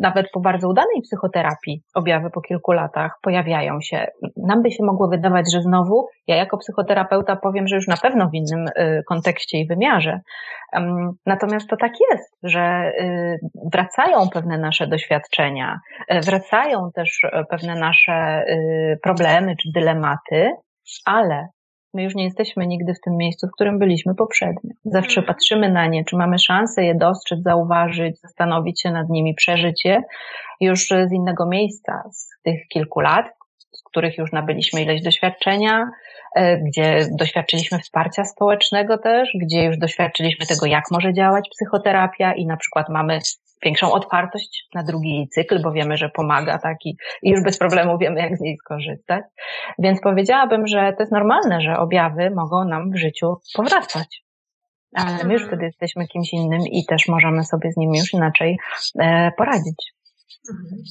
[0.00, 4.06] nawet po bardzo udanej psychoterapii objawy po kilku latach pojawiają się.
[4.36, 8.28] Nam by się mogło wydawać, że znowu ja jako psychoterapeuta powiem, że już na pewno
[8.28, 10.20] w innym e, kontekście i wymiarze.
[11.26, 12.92] Natomiast to tak jest, że
[13.72, 18.44] wracają pewne nasze doświadczenia, e, wracają też e, pewne nasze e,
[19.02, 20.52] problemy czy dylematy,
[21.04, 21.48] ale
[21.94, 24.70] My już nie jesteśmy nigdy w tym miejscu, w którym byliśmy poprzednio.
[24.84, 25.26] Zawsze mhm.
[25.26, 30.02] patrzymy na nie, czy mamy szansę je dostrzec, zauważyć, zastanowić się nad nimi, przeżyć je
[30.60, 33.26] już z innego miejsca, z tych kilku lat,
[33.90, 35.90] których już nabyliśmy ileś doświadczenia,
[36.34, 42.46] e, gdzie doświadczyliśmy wsparcia społecznego też, gdzie już doświadczyliśmy tego, jak może działać psychoterapia i
[42.46, 43.18] na przykład mamy
[43.64, 47.98] większą otwartość na drugi cykl, bo wiemy, że pomaga, tak, i, i już bez problemu
[47.98, 49.24] wiemy, jak z niej skorzystać.
[49.78, 54.22] Więc powiedziałabym, że to jest normalne, że objawy mogą nam w życiu powracać.
[54.94, 58.58] Ale my już wtedy jesteśmy kimś innym i też możemy sobie z nimi już inaczej
[58.98, 59.92] e, poradzić.
[60.50, 60.82] Mhm.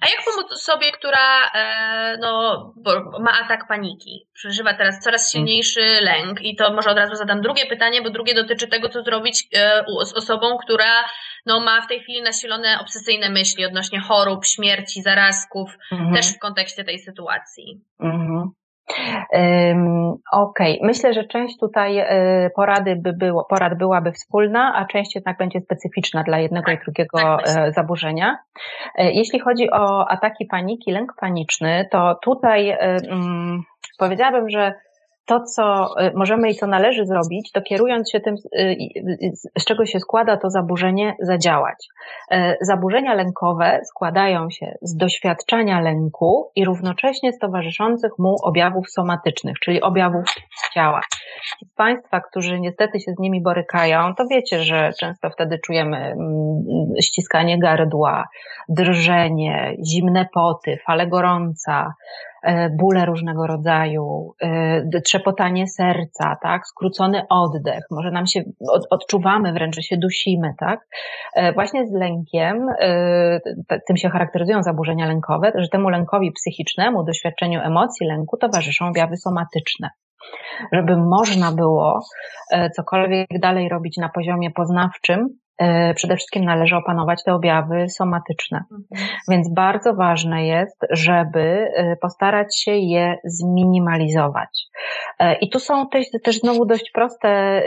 [0.00, 2.74] A jak pomóc osobie, która e, no,
[3.20, 5.28] ma atak paniki, przeżywa teraz coraz mm.
[5.30, 9.02] silniejszy lęk i to może od razu zadam drugie pytanie, bo drugie dotyczy tego, co
[9.02, 11.04] zrobić e, z osobą, która
[11.46, 16.14] no, ma w tej chwili nasilone obsesyjne myśli odnośnie chorób, śmierci, zarazków, mhm.
[16.14, 17.80] też w kontekście tej sytuacji.
[18.00, 18.50] Mhm.
[20.32, 20.78] Okej, okay.
[20.82, 25.60] myślę, że część tutaj e, porady by było, porad byłaby wspólna, a część jednak będzie
[25.60, 28.38] specyficzna dla jednego i tak, drugiego tak e, zaburzenia.
[28.98, 32.76] E, jeśli chodzi o ataki paniki, lęk paniczny, to tutaj
[33.10, 33.62] um,
[33.98, 34.74] powiedziałabym, że
[35.26, 38.76] to, co y, możemy i co należy zrobić, to kierując się tym, y,
[39.58, 41.88] z czego się składa to zaburzenie, zadziałać.
[42.30, 49.58] E, zaburzenia lękowe składają się z doświadczania lęku i równocześnie z towarzyszących mu objawów somatycznych,
[49.58, 50.24] czyli objawów
[50.74, 51.00] ciała.
[51.58, 55.96] Ci z Państwa, którzy niestety się z nimi borykają, to wiecie, że często wtedy czujemy
[55.96, 56.16] mm,
[57.02, 58.28] ściskanie gardła,
[58.68, 61.92] drżenie, zimne poty, fale gorąca,
[62.78, 68.42] bóle różnego rodzaju, e, trzepotanie serca, tak, skrócony oddech, może nam się,
[68.90, 70.86] odczuwamy wręcz, że się dusimy, tak.
[71.34, 72.66] E, właśnie z lękiem,
[73.88, 79.90] tym się charakteryzują zaburzenia lękowe, że temu lękowi psychicznemu, doświadczeniu emocji lęku towarzyszą objawy somatyczne.
[80.72, 82.00] Żeby można było
[82.76, 85.39] cokolwiek dalej robić na poziomie poznawczym, E,
[85.94, 88.64] przede wszystkim należy opanować te objawy somatyczne.
[88.70, 89.08] Mhm.
[89.28, 94.66] Więc bardzo ważne jest, żeby e, postarać się je zminimalizować.
[95.18, 97.62] E, I tu są też, też znowu dość proste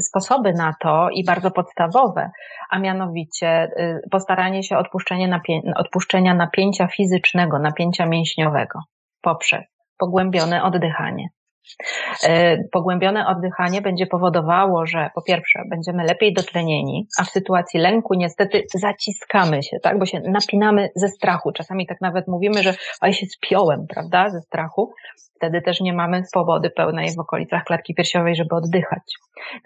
[0.00, 2.30] sposoby na to i bardzo podstawowe,
[2.70, 3.70] a mianowicie
[4.10, 5.40] postaranie się odpuszczenia,
[5.76, 8.80] odpuszczenia napięcia fizycznego, napięcia mięśniowego
[9.24, 9.64] poprzez
[9.98, 11.28] pogłębione oddychanie.
[12.24, 18.14] E, pogłębione oddychanie będzie powodowało, że po pierwsze będziemy lepiej dotlenieni, a w sytuacji lęku
[18.14, 21.52] niestety zaciskamy się, tak, bo się napinamy ze strachu.
[21.52, 24.92] Czasami tak nawet mówimy, że oj się spiąłem, prawda, ze strachu.
[25.36, 29.02] Wtedy też nie mamy swobody pełnej w okolicach klatki piersiowej, żeby oddychać.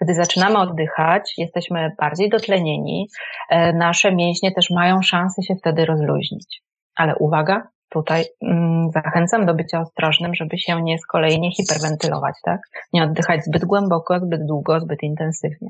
[0.01, 3.07] Gdy zaczynamy oddychać, jesteśmy bardziej dotlenieni,
[3.49, 6.61] e, nasze mięśnie też mają szansę się wtedy rozluźnić.
[6.95, 12.35] Ale uwaga, tutaj mm, zachęcam do bycia ostrożnym, żeby się nie z kolei nie hiperwentylować,
[12.43, 12.59] tak?
[12.93, 15.69] Nie oddychać zbyt głęboko, zbyt długo, zbyt intensywnie.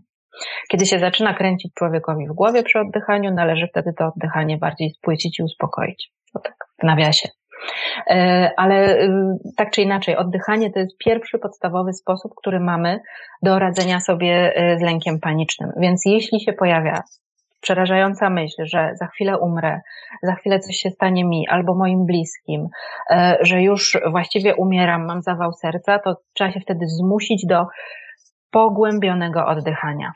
[0.71, 5.39] Kiedy się zaczyna kręcić człowiekowi w głowie przy oddychaniu, należy wtedy to oddychanie bardziej spłycić
[5.39, 6.11] i uspokoić.
[6.33, 7.29] To tak, w nawiasie.
[8.07, 9.09] E, ale y,
[9.57, 12.99] tak czy inaczej, oddychanie to jest pierwszy podstawowy sposób, który mamy
[13.43, 15.71] do radzenia sobie y, z lękiem panicznym.
[15.77, 17.03] Więc jeśli się pojawia
[17.61, 19.81] przerażająca myśl, że za chwilę umrę,
[20.23, 22.67] za chwilę coś się stanie mi albo moim bliskim,
[23.11, 27.65] e, że już właściwie umieram, mam zawał serca, to trzeba się wtedy zmusić do
[28.51, 30.11] pogłębionego oddychania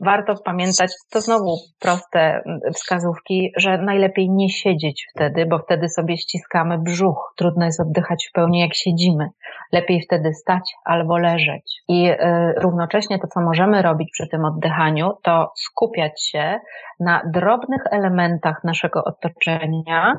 [0.00, 6.16] warto pamiętać, to znowu proste mm, wskazówki, że najlepiej nie siedzieć wtedy, bo wtedy sobie
[6.16, 7.34] ściskamy brzuch.
[7.36, 9.28] Trudno jest oddychać w pełni jak siedzimy.
[9.72, 11.82] Lepiej wtedy stać albo leżeć.
[11.88, 12.16] I y,
[12.56, 16.60] równocześnie to, co możemy robić przy tym oddychaniu, to skupiać się
[17.00, 20.16] na drobnych elementach naszego otoczenia,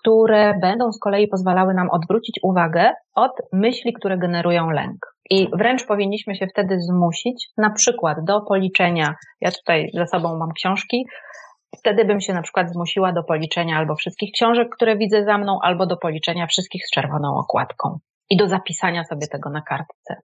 [0.00, 5.17] które będą z kolei pozwalały nam odwrócić uwagę od myśli, które generują lęk.
[5.30, 10.52] I wręcz powinniśmy się wtedy zmusić, na przykład do policzenia, ja tutaj za sobą mam
[10.52, 11.06] książki,
[11.78, 15.58] wtedy bym się na przykład zmusiła do policzenia albo wszystkich książek, które widzę za mną,
[15.62, 17.98] albo do policzenia wszystkich z czerwoną okładką
[18.30, 20.16] i do zapisania sobie tego na kartce.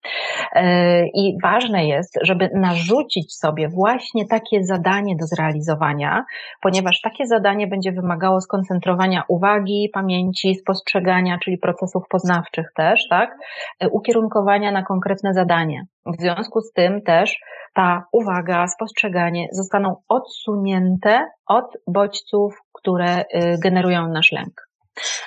[0.52, 6.24] E, I ważne jest, żeby narzucić sobie właśnie takie zadanie do zrealizowania,
[6.60, 13.36] ponieważ takie zadanie będzie wymagało skoncentrowania uwagi, pamięci, spostrzegania, czyli procesów poznawczych też, tak?
[13.80, 15.84] E, ukierunkowania na konkretne zadanie.
[16.06, 17.38] W związku z tym też
[17.74, 23.24] ta uwaga, spostrzeganie zostaną odsunięte od bodźców, które y,
[23.62, 24.63] generują nasz lęk.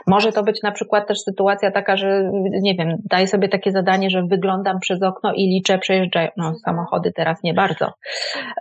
[0.07, 4.09] Może to być na przykład też sytuacja taka, że nie wiem, daję sobie takie zadanie,
[4.09, 7.93] że wyglądam przez okno i liczę, przejeżdżają, no samochody teraz nie bardzo,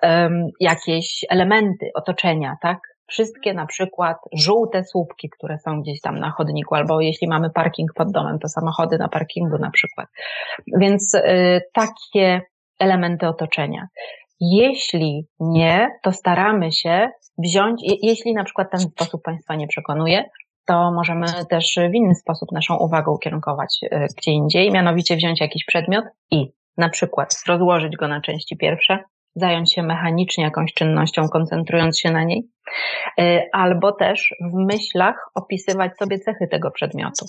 [0.02, 2.78] um, jakieś elementy otoczenia, tak?
[3.08, 7.94] Wszystkie na przykład żółte słupki, które są gdzieś tam na chodniku, albo jeśli mamy parking
[7.94, 10.08] pod domem, to samochody na parkingu na przykład.
[10.80, 12.40] Więc y, takie
[12.78, 13.86] elementy otoczenia.
[14.40, 20.24] Jeśli nie, to staramy się wziąć, jeśli na przykład ten sposób Państwa nie przekonuje,
[20.66, 25.64] to możemy też w inny sposób naszą uwagę ukierunkować y, gdzie indziej, mianowicie wziąć jakiś
[25.64, 28.98] przedmiot i na przykład rozłożyć go na części pierwsze,
[29.35, 32.48] zająć się mechanicznie jakąś czynnością, koncentrując się na niej,
[33.20, 37.26] y, albo też w myślach opisywać sobie cechy tego przedmiotu.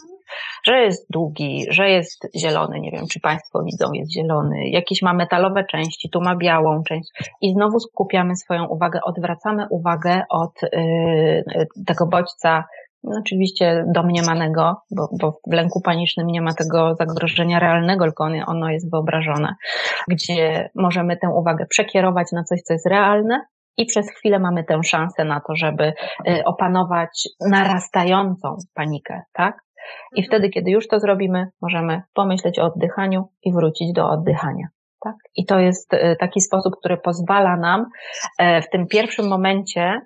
[0.65, 5.13] Że jest długi, że jest zielony, nie wiem czy Państwo widzą, jest zielony, jakieś ma
[5.13, 7.09] metalowe części, tu ma białą część
[7.41, 12.63] i znowu skupiamy swoją uwagę, odwracamy uwagę od y, tego bodźca
[13.03, 18.91] Oczywiście domniemanego, bo, bo w lęku panicznym nie ma tego zagrożenia realnego, tylko ono jest
[18.91, 19.55] wyobrażone,
[20.07, 23.45] gdzie możemy tę uwagę przekierować na coś, co jest realne,
[23.77, 25.93] i przez chwilę mamy tę szansę na to, żeby
[26.29, 29.63] y, opanować narastającą panikę, tak?
[30.15, 30.27] I mhm.
[30.27, 34.67] wtedy, kiedy już to zrobimy, możemy pomyśleć o oddychaniu i wrócić do oddychania.
[35.03, 35.15] Tak?
[35.35, 37.85] I to jest y, taki sposób, który pozwala nam
[38.39, 40.01] e, w tym pierwszym momencie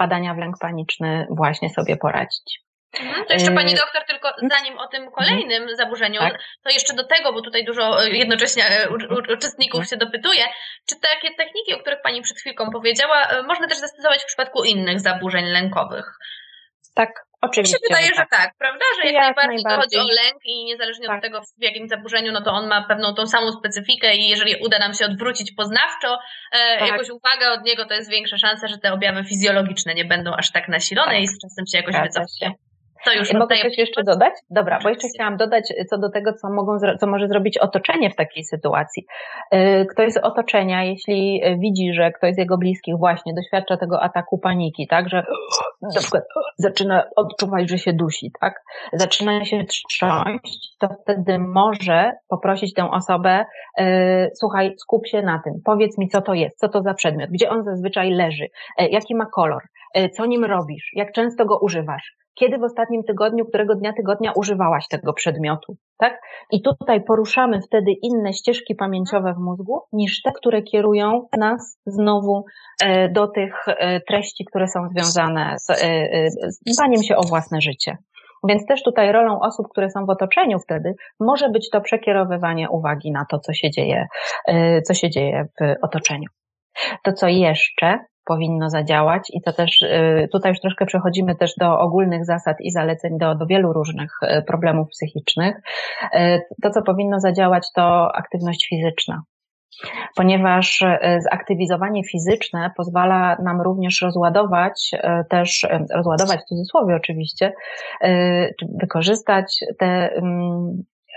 [0.00, 2.60] wpadania w lęk paniczny właśnie sobie poradzić.
[3.00, 5.76] Mhm, to jeszcze pani y, doktor, tylko zanim o tym kolejnym mhm.
[5.76, 6.38] zaburzeniu, tak?
[6.62, 10.44] to jeszcze do tego, bo tutaj dużo y, jednocześnie y, uczestników się dopytuje,
[10.88, 15.00] czy takie techniki, o których pani przed chwilką powiedziała, można też zastosować w przypadku innych
[15.00, 16.06] zaburzeń lękowych?
[16.94, 17.76] Tak, Oczywiście.
[17.76, 18.84] Mi się wydaje, że tak, prawda?
[18.96, 21.16] Że jak, jak najbardziej, najbardziej chodzi o lęk i niezależnie tak.
[21.16, 24.56] od tego, w jakim zaburzeniu, no to on ma pewną tą samą specyfikę i jeżeli
[24.64, 26.18] uda nam się odwrócić poznawczo
[26.52, 26.88] e, tak.
[26.88, 30.52] jakąś uwagę od niego, to jest większa szansa, że te objawy fizjologiczne nie będą aż
[30.52, 31.22] tak nasilone tak.
[31.22, 32.69] i z czasem się jakoś wycofują.
[33.04, 34.32] To już Mogę coś jeszcze dodać?
[34.50, 38.16] Dobra, bo jeszcze chciałam dodać co do tego, co, mogą, co może zrobić otoczenie w
[38.16, 39.06] takiej sytuacji.
[39.54, 44.38] Y, ktoś z otoczenia, jeśli widzi, że ktoś z jego bliskich właśnie doświadcza tego ataku
[44.38, 45.22] paniki, tak, że
[45.82, 46.24] na przykład
[46.56, 53.44] zaczyna odczuwać, że się dusi, tak, zaczyna się trząść, to wtedy może poprosić tę osobę,
[54.34, 57.50] słuchaj, skup się na tym, powiedz mi, co to jest, co to za przedmiot, gdzie
[57.50, 58.46] on zazwyczaj leży,
[58.78, 59.62] jaki ma kolor,
[60.12, 64.88] co nim robisz, jak często go używasz kiedy w ostatnim tygodniu, którego dnia tygodnia używałaś
[64.88, 66.20] tego przedmiotu, tak?
[66.50, 72.44] I tutaj poruszamy wtedy inne ścieżki pamięciowe w mózgu niż te, które kierują nas znowu
[72.82, 77.60] e, do tych e, treści, które są związane z, e, z dbaniem się o własne
[77.60, 77.96] życie.
[78.48, 83.12] Więc też tutaj rolą osób, które są w otoczeniu wtedy, może być to przekierowywanie uwagi
[83.12, 84.06] na to, co się dzieje,
[84.86, 86.26] co się dzieje w otoczeniu.
[87.02, 87.98] To, co jeszcze
[88.30, 92.70] powinno zadziałać i to też y, tutaj już troszkę przechodzimy też do ogólnych zasad i
[92.70, 95.56] zaleceń do, do wielu różnych y, problemów psychicznych.
[96.14, 99.22] Y, to, co powinno zadziałać, to aktywność fizyczna.
[100.16, 100.84] Ponieważ
[101.30, 104.90] zaktywizowanie fizyczne pozwala nam również rozładować,
[105.30, 107.52] też rozładować w cudzysłowie oczywiście,
[108.80, 110.10] wykorzystać te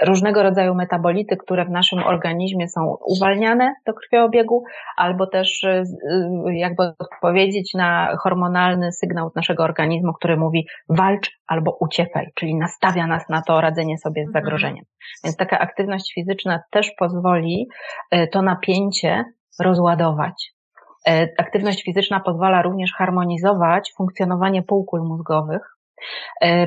[0.06, 4.64] różnego rodzaju metabolity, które w naszym organizmie są uwalniane do krwiobiegu,
[4.98, 5.84] albo też y,
[6.48, 13.08] y, jakby odpowiedzieć na hormonalny sygnał naszego organizmu, który mówi walcz albo uciekaj, czyli nastawia
[13.08, 14.44] nas na to radzenie sobie z mhm.
[14.44, 14.86] zagrożeniem.
[15.24, 17.68] Więc taka aktywność fizyczna też pozwoli
[18.16, 19.24] y, to napięcie
[19.60, 20.54] rozładować.
[21.38, 25.62] Aktywność fizyczna pozwala również harmonizować funkcjonowanie półkul mózgowych,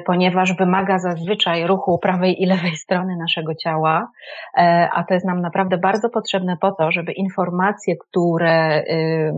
[0.06, 4.10] ponieważ wymaga zazwyczaj ruchu prawej i lewej strony naszego ciała,
[4.58, 9.32] e, a to jest nam naprawdę bardzo potrzebne po to, żeby informacje, które y,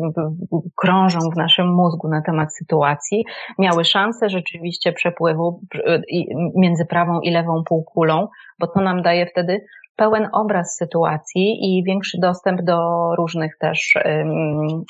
[0.76, 3.24] krążą w naszym mózgu na temat sytuacji,
[3.58, 5.60] miały szansę rzeczywiście przepływu
[6.56, 8.28] między prawą i lewą półkulą,
[8.58, 9.64] bo to nam daje wtedy
[9.96, 12.78] pełen obraz sytuacji i większy dostęp do
[13.16, 13.94] różnych też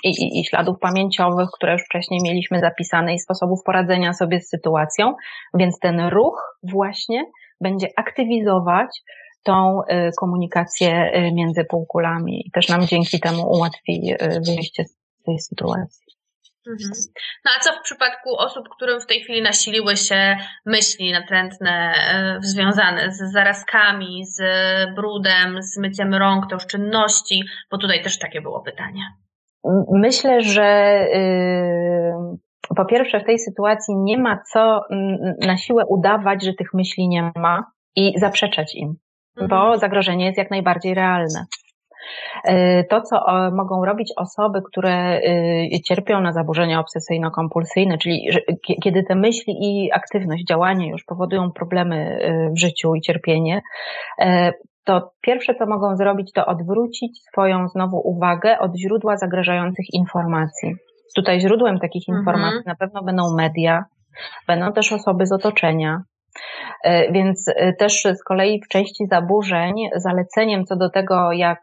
[0.04, 5.14] i, i, śladów pamięciowych, które już wcześniej mieliśmy zapisane i sposobów poradzenia sobie z sytuacją,
[5.54, 7.24] więc ten ruch właśnie
[7.60, 9.02] będzie aktywizować
[9.42, 14.96] tą y, komunikację y, między półkulami i też nam dzięki temu ułatwi y, wyjście z
[15.24, 16.07] tej sytuacji.
[16.68, 16.90] Mhm.
[17.44, 22.38] No a co w przypadku osób, którym w tej chwili nasiliły się myśli natrętne e,
[22.40, 24.42] związane z zarazkami, z
[24.94, 29.02] brudem, z myciem rąk, to czynności, bo tutaj też takie było pytanie.
[29.92, 34.80] Myślę, że yy, po pierwsze w tej sytuacji nie ma co
[35.40, 37.64] na siłę udawać, że tych myśli nie ma
[37.96, 38.96] i zaprzeczać im,
[39.36, 39.48] mhm.
[39.48, 41.46] bo zagrożenie jest jak najbardziej realne.
[42.44, 45.20] E, to, co mogą robić osoby, które
[45.74, 48.28] y, cierpią na zaburzenia obsesyjno-kompulsyjne, czyli
[48.82, 53.62] kiedy te myśli i aktywność, działanie już powodują problemy y, w życiu i cierpienie,
[54.20, 54.52] e,
[54.84, 60.74] to pierwsze, co mogą zrobić, to odwrócić swoją znowu uwagę od źródła zagrażających informacji.
[61.16, 62.18] Tutaj źródłem takich mhm.
[62.18, 63.84] informacji na pewno będą media,
[64.46, 66.02] będą też osoby z otoczenia,
[67.10, 71.58] więc e, też z kolei w części zaburzeń zaleceniem co do tego, jak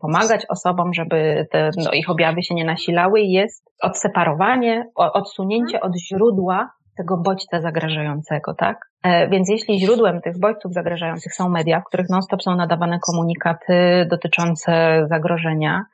[0.00, 6.70] pomagać osobom, żeby te, no, ich objawy się nie nasilały, jest odseparowanie, odsunięcie od źródła
[6.96, 8.89] tego bodźca zagrażającego, tak?
[9.02, 14.06] E, więc jeśli źródłem tych bodźców zagrażających są media, w których non-stop są nadawane komunikaty
[14.10, 15.84] dotyczące zagrożenia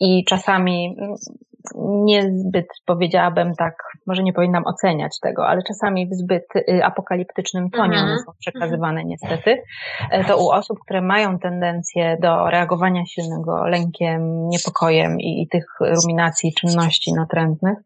[0.00, 1.14] i czasami mm,
[2.04, 3.74] niezbyt powiedziałabym tak,
[4.06, 8.18] może nie powinnam oceniać tego, ale czasami w zbyt y, apokaliptycznym tonie one mhm.
[8.18, 9.62] są przekazywane niestety,
[10.10, 15.64] e, to u osób, które mają tendencję do reagowania silnego lękiem, niepokojem i, i tych
[15.80, 17.78] ruminacji, czynności natrętnych,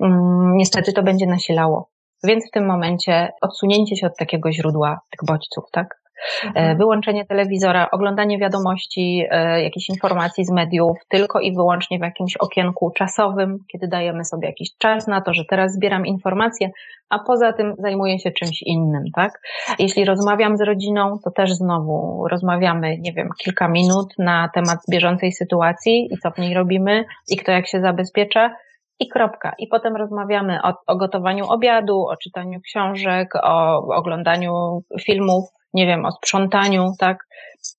[0.00, 1.90] mm, niestety to będzie nasilało
[2.24, 6.00] więc w tym momencie odsunięcie się od takiego źródła tych bodźców, tak?
[6.44, 6.78] E, mhm.
[6.78, 12.90] Wyłączenie telewizora, oglądanie wiadomości, e, jakichś informacji z mediów, tylko i wyłącznie w jakimś okienku
[12.90, 16.70] czasowym, kiedy dajemy sobie jakiś czas na to, że teraz zbieram informacje,
[17.08, 19.40] a poza tym zajmuję się czymś innym, tak?
[19.78, 25.32] Jeśli rozmawiam z rodziną, to też znowu rozmawiamy, nie wiem, kilka minut na temat bieżącej
[25.32, 28.50] sytuacji i co w niej robimy i kto jak się zabezpiecza
[29.00, 29.52] i kropka.
[29.58, 35.44] I potem rozmawiamy o, o gotowaniu obiadu, o czytaniu książek, o oglądaniu filmów,
[35.74, 37.26] nie wiem, o sprzątaniu, tak?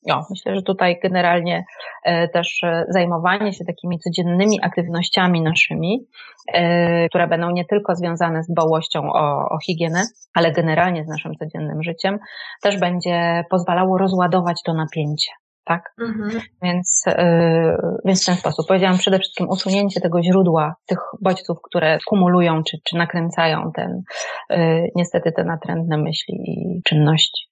[0.07, 1.65] No, myślę, że tutaj generalnie
[2.03, 6.07] e, też e, zajmowanie się takimi codziennymi aktywnościami naszymi,
[6.53, 10.03] e, które będą nie tylko związane z dbałością o, o higienę,
[10.34, 12.19] ale generalnie z naszym codziennym życiem,
[12.61, 15.32] też będzie pozwalało rozładować to napięcie
[15.64, 15.93] tak?
[16.01, 16.41] Mhm.
[16.64, 21.97] Więc, yy, więc w ten sposób powiedziałam przede wszystkim usunięcie tego źródła, tych bodźców, które
[22.07, 24.01] kumulują czy, czy nakręcają ten,
[24.49, 27.50] yy, niestety te natrętne myśli i czynności.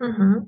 [0.00, 0.46] Mhm.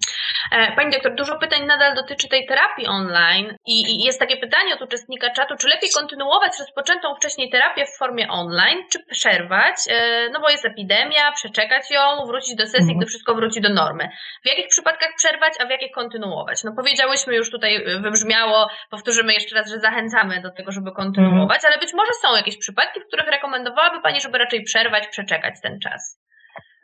[0.53, 4.83] E, pani doktor, dużo pytań nadal dotyczy tej terapii online i, jest takie pytanie od
[4.83, 10.41] uczestnika czatu, czy lepiej kontynuować rozpoczętą wcześniej terapię w formie online, czy przerwać, e, no
[10.41, 12.99] bo jest epidemia, przeczekać ją, wrócić do sesji, mhm.
[12.99, 14.09] gdy wszystko wróci do normy.
[14.45, 16.65] W jakich przypadkach przerwać, a w jakich kontynuować?
[16.65, 21.57] No powiedziałyśmy już tutaj, e, wybrzmiało, powtórzymy jeszcze raz, że zachęcamy do tego, żeby kontynuować,
[21.57, 21.73] mhm.
[21.73, 25.81] ale być może są jakieś przypadki, w których rekomendowałaby Pani, żeby raczej przerwać, przeczekać ten
[25.81, 26.22] czas.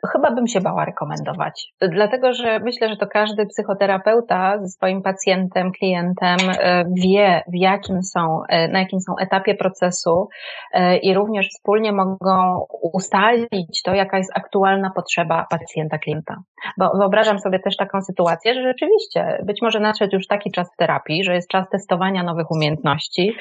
[0.07, 5.71] Chyba bym się bała rekomendować, dlatego że myślę, że to każdy psychoterapeuta ze swoim pacjentem,
[5.71, 10.27] klientem e, wie, w jakim są, e, na jakim są etapie procesu
[10.73, 16.35] e, i również wspólnie mogą ustalić to, jaka jest aktualna potrzeba pacjenta, klienta.
[16.77, 20.77] Bo wyobrażam sobie też taką sytuację, że rzeczywiście być może nadszedł już taki czas w
[20.77, 23.33] terapii, że jest czas testowania nowych umiejętności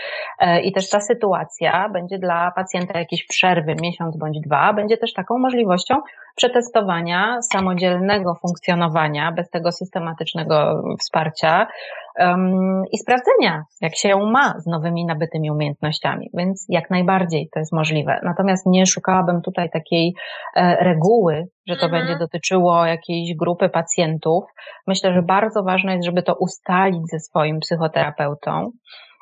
[0.62, 5.38] i też ta sytuacja będzie dla pacjenta jakiejś przerwy, miesiąc bądź dwa, będzie też taką
[5.38, 5.94] możliwością
[6.38, 11.66] przetestowania samodzielnego funkcjonowania bez tego systematycznego wsparcia
[12.18, 16.30] um, i sprawdzenia, jak się ma z nowymi nabytymi umiejętnościami.
[16.34, 18.20] Więc jak najbardziej to jest możliwe.
[18.22, 20.14] Natomiast nie szukałabym tutaj takiej
[20.56, 22.02] e, reguły, że to mhm.
[22.02, 24.44] będzie dotyczyło jakiejś grupy pacjentów.
[24.86, 28.70] Myślę, że bardzo ważne jest, żeby to ustalić ze swoim psychoterapeutą.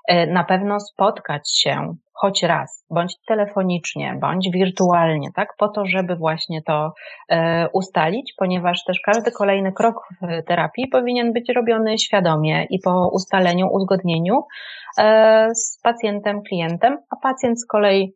[0.09, 6.16] E, na pewno spotkać się choć raz, bądź telefonicznie, bądź wirtualnie, tak, po to, żeby
[6.16, 6.92] właśnie to
[7.28, 13.11] e, ustalić, ponieważ też każdy kolejny krok w terapii powinien być robiony świadomie i po
[13.12, 14.42] ustaleniu, uzgodnieniu
[14.98, 18.14] e, z pacjentem, klientem, a pacjent z kolei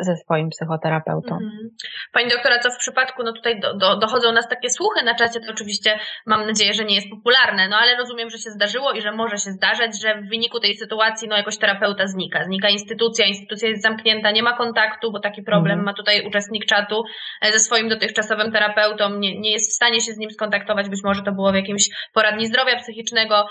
[0.00, 1.34] ze swoim psychoterapeutą.
[1.34, 1.70] Mhm.
[2.12, 5.40] Pani doktora, co w przypadku, no tutaj do, do, dochodzą nas takie słuchy na czacie,
[5.40, 9.00] to oczywiście mam nadzieję, że nie jest popularne, no ale rozumiem, że się zdarzyło i
[9.02, 12.44] że może się zdarzać, że w wyniku tej sytuacji no jakoś terapeuta znika.
[12.44, 15.84] Znika instytucja, instytucja jest zamknięta, nie ma kontaktu, bo taki problem mhm.
[15.84, 17.04] ma tutaj uczestnik czatu
[17.42, 21.00] e, ze swoim dotychczasowym terapeutą, nie, nie jest w stanie się z nim skontaktować, być
[21.04, 23.48] może to było w jakimś poradni zdrowia psychicznego.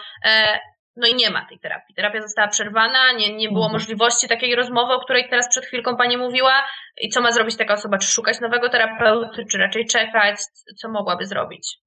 [0.96, 1.96] No i nie ma tej terapii.
[1.96, 3.74] Terapia została przerwana, nie, nie było mhm.
[3.74, 6.68] możliwości takiej rozmowy, o której teraz przed chwilką Pani mówiła.
[7.02, 7.98] I co ma zrobić taka osoba?
[7.98, 10.36] Czy szukać nowego terapeuty, czy raczej czekać?
[10.82, 11.78] Co mogłaby zrobić?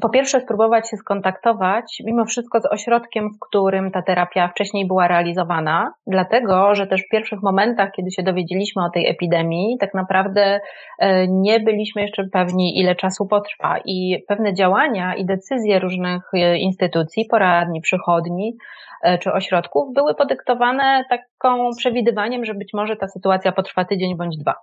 [0.00, 5.08] Po pierwsze spróbować się skontaktować mimo wszystko z ośrodkiem, w którym ta terapia wcześniej była
[5.08, 10.60] realizowana, dlatego, że też w pierwszych momentach, kiedy się dowiedzieliśmy o tej epidemii, tak naprawdę
[10.98, 16.58] e, nie byliśmy jeszcze pewni, ile czasu potrwa i pewne działania i decyzje różnych e,
[16.58, 18.56] instytucji, poradni, przychodni
[19.02, 24.36] e, czy ośrodków były podyktowane taką przewidywaniem, że być może ta sytuacja potrwa tydzień bądź
[24.36, 24.54] dwa.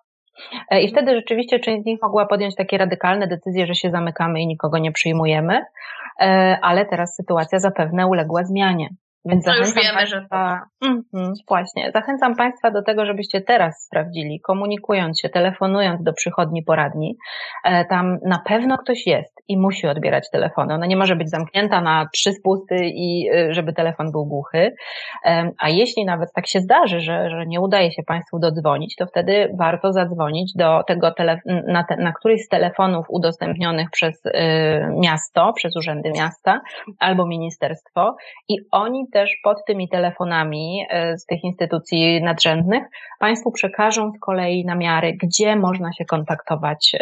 [0.71, 4.41] E, I wtedy rzeczywiście część z nich mogła podjąć takie radykalne decyzje, że się zamykamy
[4.41, 5.61] i nikogo nie przyjmujemy,
[6.21, 8.89] e, ale teraz sytuacja zapewne uległa zmianie.
[9.25, 10.37] Więc no już wiemy, że to.
[10.87, 11.91] Mhm, właśnie.
[11.93, 17.17] Zachęcam Państwa do tego, żebyście teraz sprawdzili, komunikując się, telefonując do przychodni poradni.
[17.65, 20.73] E, tam na pewno ktoś jest i musi odbierać telefony.
[20.73, 24.75] Ona nie może być zamknięta na trzy spusty i y, żeby telefon był głuchy.
[25.59, 29.55] A jeśli nawet tak się zdarzy, że, że nie udaje się Państwu dodzwonić, to wtedy
[29.59, 31.11] warto zadzwonić do tego
[31.67, 34.31] na, te, na któryś z telefonów udostępnionych przez y,
[34.99, 36.61] miasto, przez urzędy miasta
[36.99, 38.15] albo ministerstwo
[38.49, 42.83] i oni też pod tymi telefonami y, z tych instytucji nadrzędnych
[43.19, 46.95] Państwu przekażą z kolei namiary, gdzie można się kontaktować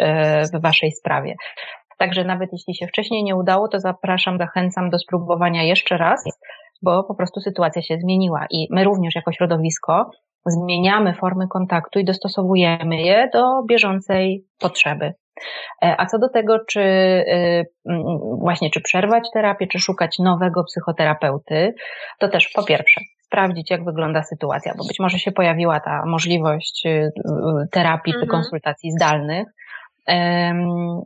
[0.54, 1.34] w Waszej sprawie.
[1.98, 6.24] Także nawet jeśli się wcześniej nie udało, to zapraszam, zachęcam do spróbowania jeszcze raz,
[6.82, 10.10] bo po prostu sytuacja się zmieniła i my również jako środowisko
[10.46, 15.14] zmieniamy formy kontaktu i dostosowujemy je do bieżącej potrzeby.
[15.82, 18.04] E, a co do tego, czy y, mm,
[18.40, 21.74] właśnie, czy przerwać terapię, czy szukać nowego psychoterapeuty,
[22.18, 26.86] to też po pierwsze, sprawdzić, jak wygląda sytuacja, bo być może się pojawiła ta możliwość
[26.86, 27.10] y, y,
[27.72, 28.30] terapii czy mhm.
[28.30, 29.48] konsultacji zdalnych,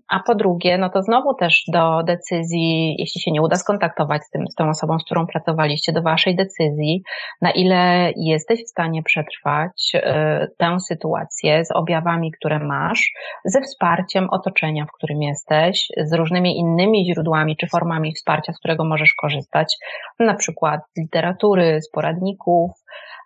[0.09, 4.31] a po drugie, no to znowu też do decyzji, jeśli się nie uda skontaktować z,
[4.31, 7.03] tym, z tą osobą, z którą pracowaliście, do waszej decyzji,
[7.41, 13.13] na ile jesteś w stanie przetrwać e, tę sytuację z objawami, które masz,
[13.45, 18.85] ze wsparciem otoczenia, w którym jesteś, z różnymi innymi źródłami czy formami wsparcia, z którego
[18.85, 19.77] możesz korzystać,
[20.19, 22.71] na przykład z literatury, z poradników,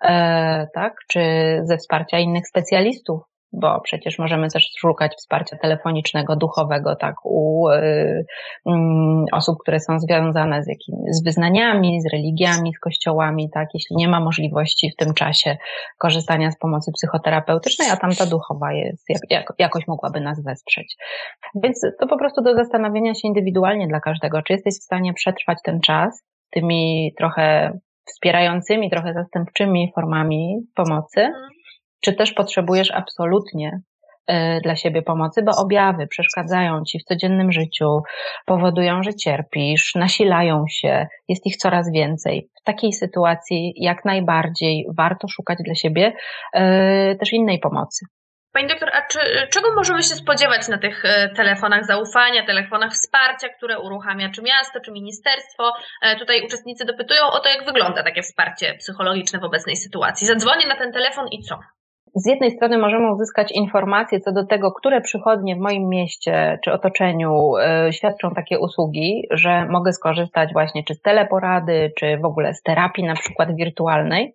[0.05, 1.21] e, tak, czy
[1.65, 7.75] ze wsparcia innych specjalistów, bo przecież możemy też szukać wsparcia telefonicznego, duchowego, tak, u y,
[7.77, 8.73] y,
[9.33, 14.09] osób, które są związane z jakimi, z wyznaniami, z religiami, z kościołami, tak, jeśli nie
[14.09, 15.57] ma możliwości w tym czasie
[15.99, 20.97] korzystania z pomocy psychoterapeutycznej, a tamta duchowa jest, jak, jak, jakoś mogłaby nas wesprzeć.
[21.63, 25.59] Więc to po prostu do zastanowienia się indywidualnie dla każdego, czy jesteś w stanie przetrwać
[25.65, 31.57] ten czas tymi trochę wspierającymi, trochę zastępczymi formami pomocy, mhm
[32.01, 33.81] czy też potrzebujesz absolutnie
[34.27, 38.03] e, dla siebie pomocy, bo objawy przeszkadzają ci w codziennym życiu,
[38.47, 42.49] powodują, że cierpisz, nasilają się, jest ich coraz więcej.
[42.61, 46.13] W takiej sytuacji jak najbardziej warto szukać dla siebie
[46.53, 48.07] e, też innej pomocy.
[48.53, 49.19] Pani doktor, a czy,
[49.53, 54.81] czego możemy się spodziewać na tych e, telefonach zaufania, telefonach wsparcia, które uruchamia czy miasto,
[54.81, 55.73] czy ministerstwo?
[56.19, 60.27] Tutaj uczestnicy dopytują o to, jak wygląda takie wsparcie psychologiczne w obecnej sytuacji.
[60.27, 61.59] Zadzwonię na ten telefon i co?
[62.17, 66.73] Z jednej strony możemy uzyskać informacje co do tego, które przychodnie w moim mieście czy
[66.73, 72.55] otoczeniu e, świadczą takie usługi, że mogę skorzystać właśnie czy z teleporady, czy w ogóle
[72.55, 74.35] z terapii na przykład wirtualnej.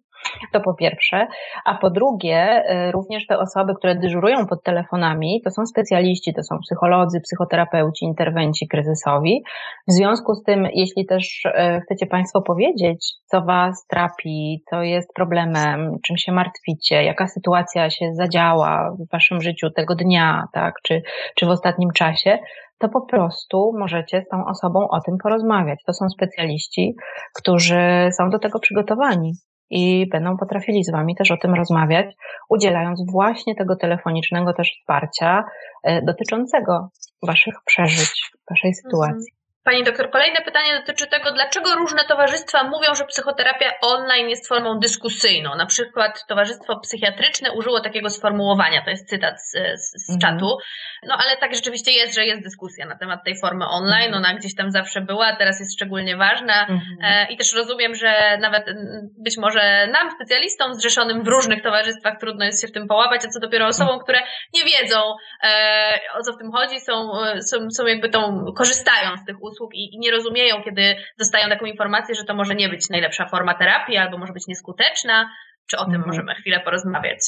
[0.53, 1.27] To po pierwsze.
[1.65, 6.43] A po drugie, y, również te osoby, które dyżurują pod telefonami, to są specjaliści, to
[6.43, 9.43] są psycholodzy, psychoterapeuci, interwenci kryzysowi.
[9.87, 15.13] W związku z tym, jeśli też y, chcecie Państwo powiedzieć, co Was trapi, co jest
[15.15, 21.01] problemem, czym się martwicie, jaka sytuacja się zadziała w Waszym życiu tego dnia, tak, czy,
[21.35, 22.39] czy w ostatnim czasie,
[22.79, 25.79] to po prostu możecie z tą osobą o tym porozmawiać.
[25.85, 26.95] To są specjaliści,
[27.35, 29.33] którzy są do tego przygotowani
[29.71, 32.15] i będą potrafili z Wami też o tym rozmawiać,
[32.49, 35.43] udzielając właśnie tego telefonicznego też wsparcia
[35.83, 36.89] e, dotyczącego
[37.23, 39.40] Waszych przeżyć, Waszej sytuacji.
[39.63, 44.79] Pani doktor, kolejne pytanie dotyczy tego, dlaczego różne towarzystwa mówią, że psychoterapia online jest formą
[44.79, 45.55] dyskusyjną.
[45.55, 50.19] Na przykład Towarzystwo Psychiatryczne użyło takiego sformułowania, to jest cytat z, z, z mhm.
[50.19, 50.57] czatu.
[51.07, 54.13] No ale tak rzeczywiście jest, że jest dyskusja na temat tej formy online.
[54.13, 54.23] Mhm.
[54.23, 56.61] Ona gdzieś tam zawsze była, teraz jest szczególnie ważna.
[56.61, 56.81] Mhm.
[57.03, 58.65] E, I też rozumiem, że nawet
[59.23, 63.27] być może nam, specjalistom zrzeszonym w różnych towarzystwach, trudno jest się w tym połapać, a
[63.27, 64.19] co dopiero osobom, które
[64.53, 64.97] nie wiedzą,
[65.43, 69.50] e, o co w tym chodzi, są, są, są jakby tą, korzystają z tych usług
[69.51, 73.25] usług i, i nie rozumieją, kiedy dostają taką informację, że to może nie być najlepsza
[73.25, 75.29] forma terapii albo może być nieskuteczna.
[75.69, 76.07] Czy o tym mhm.
[76.07, 77.19] możemy chwilę porozmawiać?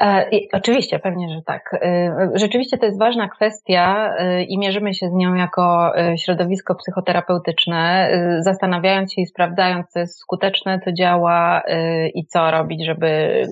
[0.00, 1.74] E, oczywiście, pewnie, że tak.
[1.74, 8.10] E, rzeczywiście to jest ważna kwestia e, i mierzymy się z nią jako środowisko psychoterapeutyczne,
[8.40, 11.62] zastanawiając się i sprawdzając, co jest skuteczne, co działa
[12.14, 13.42] i co robić, żeby,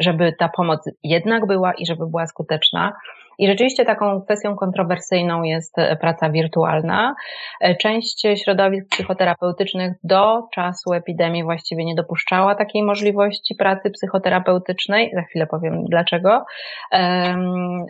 [0.00, 2.92] żeby ta pomoc jednak była i żeby była skuteczna.
[3.40, 7.14] I rzeczywiście taką kwestią kontrowersyjną jest e, praca wirtualna.
[7.60, 15.10] E, część środowisk psychoterapeutycznych do czasu epidemii właściwie nie dopuszczała takiej możliwości pracy psychoterapeutycznej.
[15.14, 16.44] Za chwilę powiem dlaczego.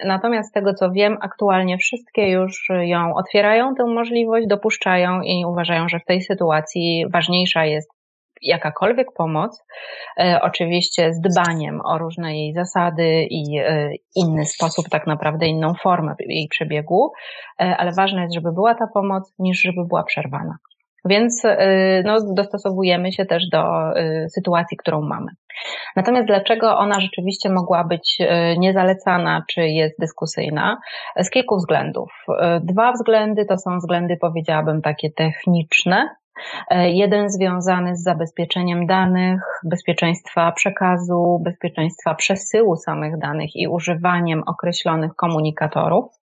[0.04, 5.88] Natomiast z tego co wiem, aktualnie wszystkie już ją otwierają, tę możliwość, dopuszczają i uważają,
[5.88, 7.99] że w tej sytuacji ważniejsza jest
[8.42, 9.64] jakakolwiek pomoc,
[10.18, 15.74] e, oczywiście z dbaniem o różne jej zasady i e, inny sposób, tak naprawdę inną
[15.74, 17.12] formę jej przebiegu,
[17.60, 20.56] e, ale ważne jest, żeby była ta pomoc, niż żeby była przerwana.
[21.04, 21.42] Więc
[22.04, 23.64] no, dostosowujemy się też do
[24.28, 25.32] sytuacji, którą mamy.
[25.96, 28.18] Natomiast dlaczego ona rzeczywiście mogła być
[28.58, 30.78] niezalecana, czy jest dyskusyjna?
[31.16, 32.12] Z kilku względów.
[32.62, 36.08] Dwa względy to są względy, powiedziałabym, takie techniczne,
[36.70, 46.19] jeden związany z zabezpieczeniem danych, bezpieczeństwa przekazu, bezpieczeństwa przesyłu samych danych i używaniem określonych komunikatorów.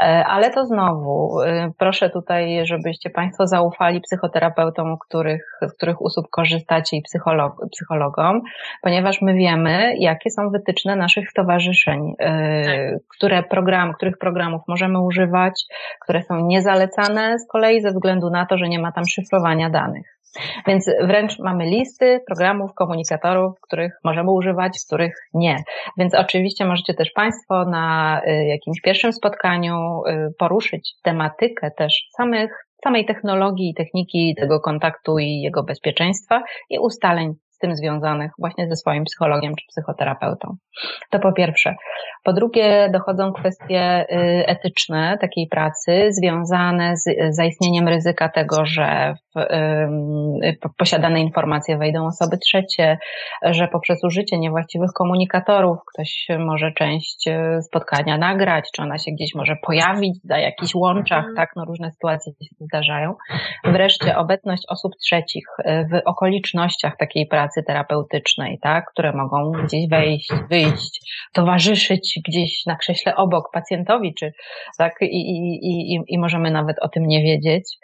[0.00, 6.30] E, ale to znowu, e, proszę tutaj, żebyście Państwo zaufali psychoterapeutom, których, z których usług
[6.30, 8.40] korzystacie i psycholog, psychologom,
[8.82, 15.64] ponieważ my wiemy, jakie są wytyczne naszych stowarzyszeń, e, które program, których programów możemy używać,
[16.00, 20.21] które są niezalecane z kolei ze względu na to, że nie ma tam szyfrowania danych.
[20.66, 25.62] Więc wręcz mamy listy programów, komunikatorów, których możemy używać, których nie.
[25.98, 32.66] Więc oczywiście możecie też Państwo na y, jakimś pierwszym spotkaniu y, poruszyć tematykę też samych
[32.84, 38.76] samej technologii i techniki tego kontaktu i jego bezpieczeństwa i ustaleń tym związanych właśnie ze
[38.76, 40.56] swoim psychologiem czy psychoterapeutą.
[41.10, 41.74] To po pierwsze.
[42.24, 50.76] Po drugie, dochodzą kwestie y, etyczne takiej pracy, związane z zaistnieniem ryzyka tego, że w
[50.78, 52.98] posiadane informacje wejdą osoby trzecie,
[53.42, 59.34] że poprzez użycie niewłaściwych komunikatorów ktoś może część y, spotkania nagrać, czy ona się gdzieś
[59.34, 61.36] może pojawić na jakichś łączach, mhm.
[61.36, 63.14] tak, no różne sytuacje się zdarzają.
[63.64, 69.88] Wreszcie obecność osób trzecich y, w okolicznościach takiej pracy pracy terapeutycznej, tak, które mogą gdzieś
[69.88, 74.32] wejść, wyjść, towarzyszyć gdzieś na krześle obok pacjentowi, czy
[74.78, 77.78] tak, i, i, i, i możemy nawet o tym nie wiedzieć.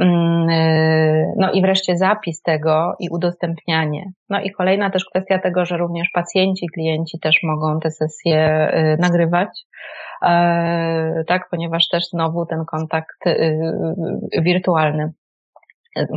[0.00, 4.12] Mm, y, no i wreszcie zapis tego i udostępnianie.
[4.30, 8.96] No i kolejna też kwestia tego, że również pacjenci, klienci też mogą te sesje y,
[9.00, 9.48] nagrywać,
[10.22, 13.58] e, tak, ponieważ też znowu ten kontakt y,
[14.42, 15.12] wirtualny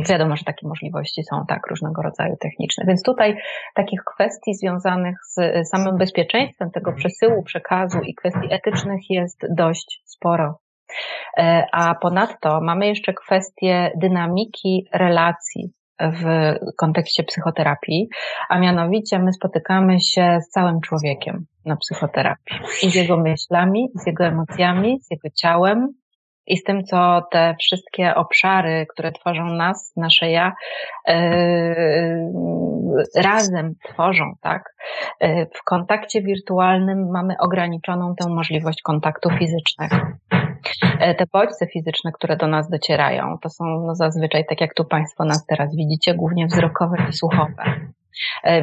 [0.08, 2.84] Wiadomo, że takie możliwości są tak różnego rodzaju techniczne.
[2.86, 3.36] Więc tutaj
[3.74, 10.58] takich kwestii związanych z samym bezpieczeństwem tego przesyłu przekazu i kwestii etycznych jest dość sporo.
[11.38, 18.08] E, a ponadto mamy jeszcze kwestię dynamiki relacji w kontekście psychoterapii,
[18.48, 24.06] a mianowicie my spotykamy się z całym człowiekiem na psychoterapii i z jego myślami, z
[24.06, 25.88] jego emocjami, z jego ciałem,
[26.48, 30.52] i z tym, co te wszystkie obszary, które tworzą nas, nasze ja,
[31.08, 31.14] yy,
[33.16, 34.74] razem tworzą, tak?
[35.20, 39.96] Yy, w kontakcie wirtualnym mamy ograniczoną tę możliwość kontaktu fizycznego.
[41.18, 45.24] Te bodźce fizyczne, które do nas docierają, to są no zazwyczaj, tak jak tu Państwo
[45.24, 47.64] nas teraz widzicie, głównie wzrokowe i słuchowe.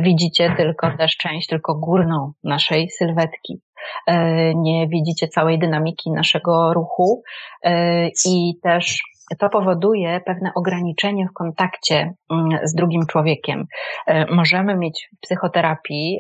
[0.02, 3.62] Widzicie tylko też część, tylko górną naszej sylwetki.
[4.08, 7.24] E, nie widzicie całej dynamiki naszego ruchu
[7.64, 9.02] e, i też
[9.40, 13.66] to powoduje pewne ograniczenie w kontakcie mm, z drugim człowiekiem.
[14.08, 16.20] E, możemy mieć w psychoterapii,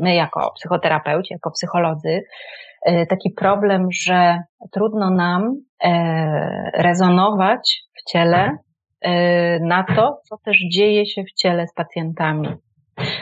[0.00, 2.22] my jako psychoterapeuci, jako psycholodzy,
[3.08, 4.38] taki problem, że
[4.72, 5.54] trudno nam
[6.74, 8.56] rezonować w ciele
[9.60, 12.48] na to, co też dzieje się w ciele z pacjentami.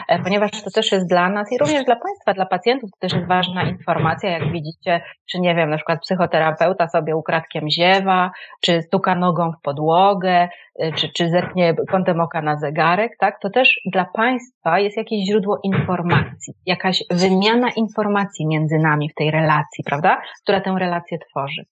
[0.08, 3.12] E, ponieważ to też jest dla nas i również dla Państwa, dla pacjentów, to też
[3.12, 5.00] jest ważna informacja, jak widzicie,
[5.30, 10.48] czy nie wiem, na przykład psychoterapeuta sobie ukradkiem ziewa, czy stuka nogą w podłogę,
[10.78, 15.26] e, czy, czy zetnie kątem oka na zegarek, tak, to też dla Państwa jest jakieś
[15.26, 21.64] źródło informacji, jakaś wymiana informacji między nami w tej relacji, prawda, która tę relację tworzy.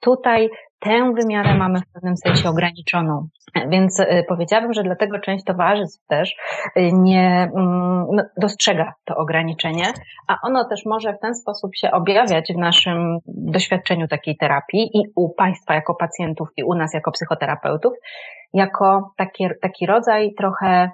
[0.00, 0.50] Tutaj
[0.84, 3.28] tę wymiarę mamy w pewnym sensie ograniczoną.
[3.68, 6.36] Więc y, powiedziałabym, że dlatego część towarzystw też
[6.76, 9.84] y, nie mm, no, dostrzega to ograniczenie,
[10.28, 15.02] a ono też może w ten sposób się objawiać w naszym doświadczeniu takiej terapii i
[15.14, 17.92] u Państwa jako pacjentów i u nas jako psychoterapeutów,
[18.54, 20.90] jako taki, taki rodzaj trochę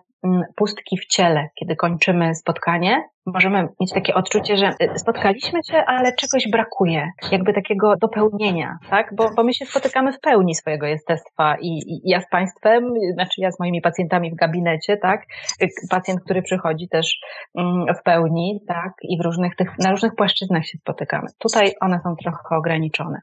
[0.57, 3.05] pustki w ciele, kiedy kończymy spotkanie.
[3.27, 9.14] Możemy mieć takie odczucie, że y, spotkaliśmy się, ale czegoś brakuje, jakby takiego dopełnienia, tak?
[9.16, 13.41] Bo, bo my się spotykamy w pełni swojego jestestwa i, i ja z Państwem, znaczy
[13.41, 15.23] ja z moimi pacjentami w gabinecie, tak?
[15.62, 17.21] Y, pacjent, który przychodzi też
[17.59, 18.93] mm, w pełni, tak?
[19.03, 21.27] I w różnych tych, na różnych płaszczyznach się spotykamy.
[21.39, 23.21] Tutaj one są trochę ograniczone.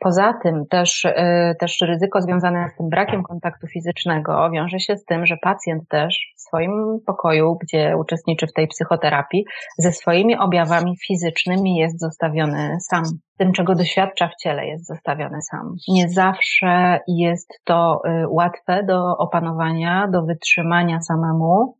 [0.00, 5.04] Poza tym też, y, też ryzyko związane z tym brakiem kontaktu fizycznego wiąże się z
[5.04, 9.44] tym, że pacjent też w swoim pokoju, gdzie uczestniczy w tej psychoterapii,
[9.78, 13.04] ze swoimi objawami fizycznymi jest zostawiony sam.
[13.38, 15.74] Tym, czego doświadcza w ciele, jest zostawiony sam.
[15.88, 21.78] Nie zawsze jest to y, łatwe do opanowania, do wytrzymania samemu.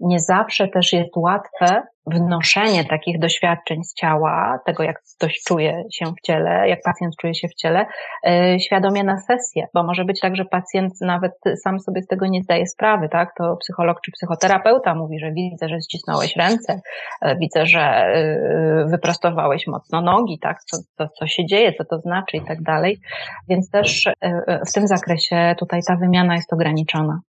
[0.00, 6.06] Nie zawsze też jest łatwe wnoszenie takich doświadczeń z ciała, tego jak ktoś czuje się
[6.06, 7.86] w ciele, jak pacjent czuje się w ciele,
[8.24, 11.32] yy, świadomie na sesję, bo może być tak, że pacjent nawet
[11.62, 13.34] sam sobie z tego nie zdaje sprawy, tak?
[13.38, 16.80] To psycholog czy psychoterapeuta mówi, że widzę, że ścisnąłeś ręce,
[17.22, 20.56] yy, widzę, że yy, wyprostowałeś mocno nogi, tak?
[20.64, 22.98] Co, co, co się dzieje, co to znaczy i tak dalej.
[23.48, 24.08] Więc też
[24.68, 27.20] w tym zakresie tutaj ta wymiana jest ograniczona.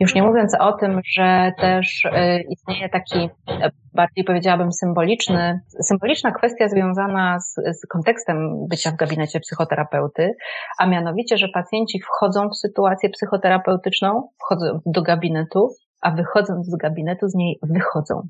[0.00, 2.10] Już nie mówiąc o tym, że też y,
[2.48, 9.40] istnieje taki, e, bardziej powiedziałabym, symboliczny, symboliczna kwestia związana z, z kontekstem bycia w gabinecie
[9.40, 10.34] psychoterapeuty,
[10.78, 15.68] a mianowicie, że pacjenci wchodzą w sytuację psychoterapeutyczną, wchodzą do gabinetu,
[16.00, 18.28] a wychodząc z gabinetu z niej wychodzą.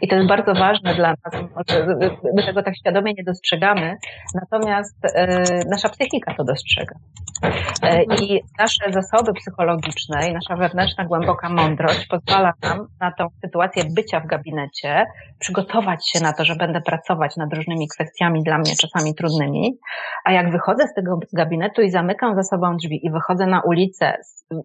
[0.00, 1.44] I to jest bardzo ważne dla nas.
[2.36, 3.96] My tego tak świadomie nie dostrzegamy,
[4.34, 6.94] natomiast e, nasza psychika to dostrzega.
[7.82, 13.84] E, I nasze zasoby psychologiczne i nasza wewnętrzna głęboka mądrość pozwala nam na tą sytuację
[13.96, 15.06] bycia w gabinecie,
[15.38, 19.78] przygotować się na to, że będę pracować nad różnymi kwestiami dla mnie czasami trudnymi,
[20.24, 24.16] a jak wychodzę z tego gabinetu i zamykam za sobą drzwi i wychodzę na ulicę,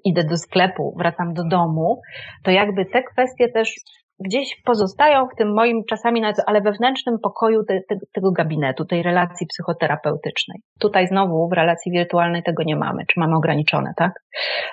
[0.03, 2.01] idę do sklepu, wracam do domu,
[2.43, 3.75] to jakby te kwestie też
[4.19, 9.47] gdzieś pozostają w tym moim czasami, ale wewnętrznym pokoju te, te, tego gabinetu, tej relacji
[9.47, 10.59] psychoterapeutycznej.
[10.79, 14.11] Tutaj znowu w relacji wirtualnej tego nie mamy, czy mamy ograniczone, tak?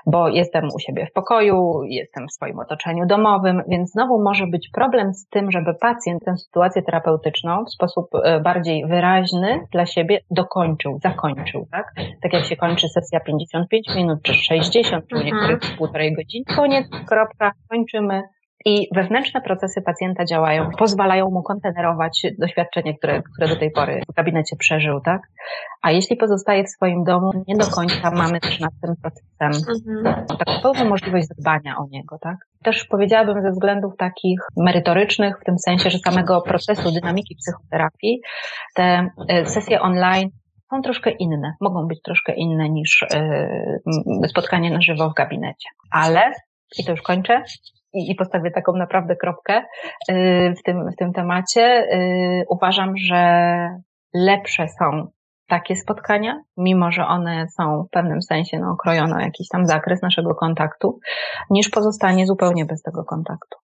[0.07, 4.71] Bo jestem u siebie w pokoju, jestem w swoim otoczeniu domowym, więc znowu może być
[4.75, 10.21] problem z tym, żeby pacjent tę sytuację terapeutyczną w sposób e, bardziej wyraźny dla siebie
[10.31, 11.93] dokończył, zakończył, tak?
[12.23, 16.87] Tak jak się kończy sesja 55 minut, czy 60, czy u niektórych półtorej godziny, koniec,
[17.09, 18.23] kropka, kończymy,
[18.65, 24.15] i wewnętrzne procesy pacjenta działają, pozwalają mu kontenerować doświadczenie, które, które do tej pory w
[24.15, 25.21] gabinecie przeżył, tak?
[25.83, 30.27] A jeśli pozostaje w swoim domu, nie do końca mamy też nad tym procesem mhm.
[30.27, 32.37] taką pełną możliwość zadbania o niego, tak?
[32.63, 38.21] Też powiedziałabym ze względów takich merytorycznych, w tym sensie, że samego procesu dynamiki psychoterapii,
[38.75, 40.31] te e, sesje online
[40.71, 43.49] są troszkę inne, mogą być troszkę inne niż e,
[44.29, 45.69] spotkanie na żywo w gabinecie.
[45.91, 46.33] Ale,
[46.79, 47.43] i to już kończę,
[47.95, 49.63] i, i postawię taką naprawdę kropkę
[50.11, 51.89] y, w tym, w tym temacie.
[51.93, 53.69] Y, uważam, że
[54.15, 55.07] lepsze są
[55.49, 60.03] takie spotkania, mimo że one są w pewnym sensie no, okrojone o jakiś tam zakres
[60.03, 60.99] naszego kontaktu,
[61.51, 63.59] niż pozostanie zupełnie bez tego kontaktu.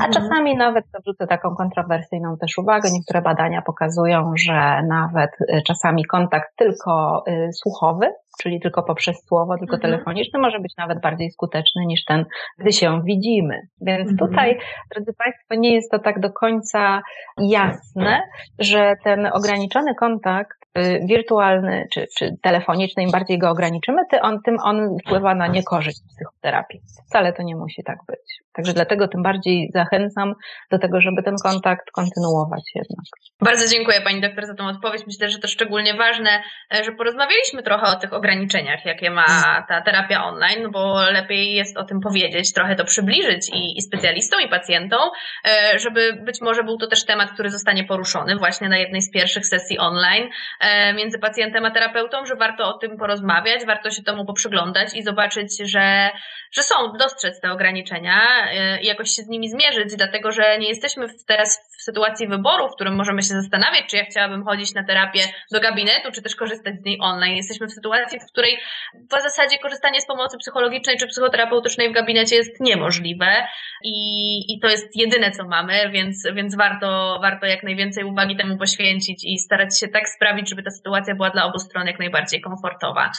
[0.00, 0.12] A mhm.
[0.12, 2.90] czasami nawet to wrzucę taką kontrowersyjną też uwagę.
[2.92, 8.06] Niektóre badania pokazują, że nawet y, czasami kontakt tylko słuchowy
[8.42, 9.92] czyli tylko poprzez słowo, tylko mhm.
[9.92, 12.24] telefoniczny, może być nawet bardziej skuteczny niż ten,
[12.58, 13.60] gdy się widzimy.
[13.80, 14.30] Więc mhm.
[14.30, 14.58] tutaj,
[14.94, 17.02] drodzy Państwo, nie jest to tak do końca
[17.38, 18.22] jasne,
[18.58, 20.65] że ten ograniczony kontakt
[21.08, 24.02] wirtualny czy, czy telefoniczny, im bardziej go ograniczymy,
[24.44, 26.80] tym on, wpływa na niekorzyść psychoterapii.
[27.08, 28.46] Wcale to nie musi tak być.
[28.56, 30.34] Także dlatego tym bardziej zachęcam
[30.70, 33.06] do tego, żeby ten kontakt kontynuować jednak.
[33.40, 35.02] Bardzo dziękuję Pani doktor za tą odpowiedź.
[35.06, 36.30] Myślę, że to szczególnie ważne,
[36.74, 39.24] e, że porozmawialiśmy trochę o tych ograniczeniach, jakie ma
[39.68, 44.40] ta terapia online, bo lepiej jest o tym powiedzieć, trochę to przybliżyć i, i specjalistom,
[44.40, 45.10] i pacjentom,
[45.44, 49.10] e, żeby być może był to też temat, który zostanie poruszony właśnie na jednej z
[49.10, 50.28] pierwszych sesji online
[50.60, 55.02] e, między pacjentem a terapeutą, że warto o tym porozmawiać, warto się temu poprzyglądać i
[55.02, 56.10] zobaczyć, że,
[56.52, 58.16] że są, dostrzec te ograniczenia
[58.56, 62.68] E, i jakoś się z nimi zmierzyć, dlatego że nie jesteśmy teraz w sytuacji wyboru,
[62.68, 65.20] w którym możemy się zastanawiać, czy ja chciałabym chodzić na terapię
[65.52, 67.36] do gabinetu, czy też korzystać z niej online.
[67.36, 68.58] Jesteśmy w sytuacji, w której
[68.94, 73.46] w zasadzie korzystanie z pomocy psychologicznej czy psychoterapeutycznej w gabinecie jest niemożliwe
[73.84, 78.58] i, i to jest jedyne, co mamy, więc, więc warto, warto jak najwięcej uwagi temu
[78.58, 82.40] poświęcić i starać się tak sprawić, żeby ta sytuacja była dla obu stron jak najbardziej
[82.40, 83.10] komfortowa.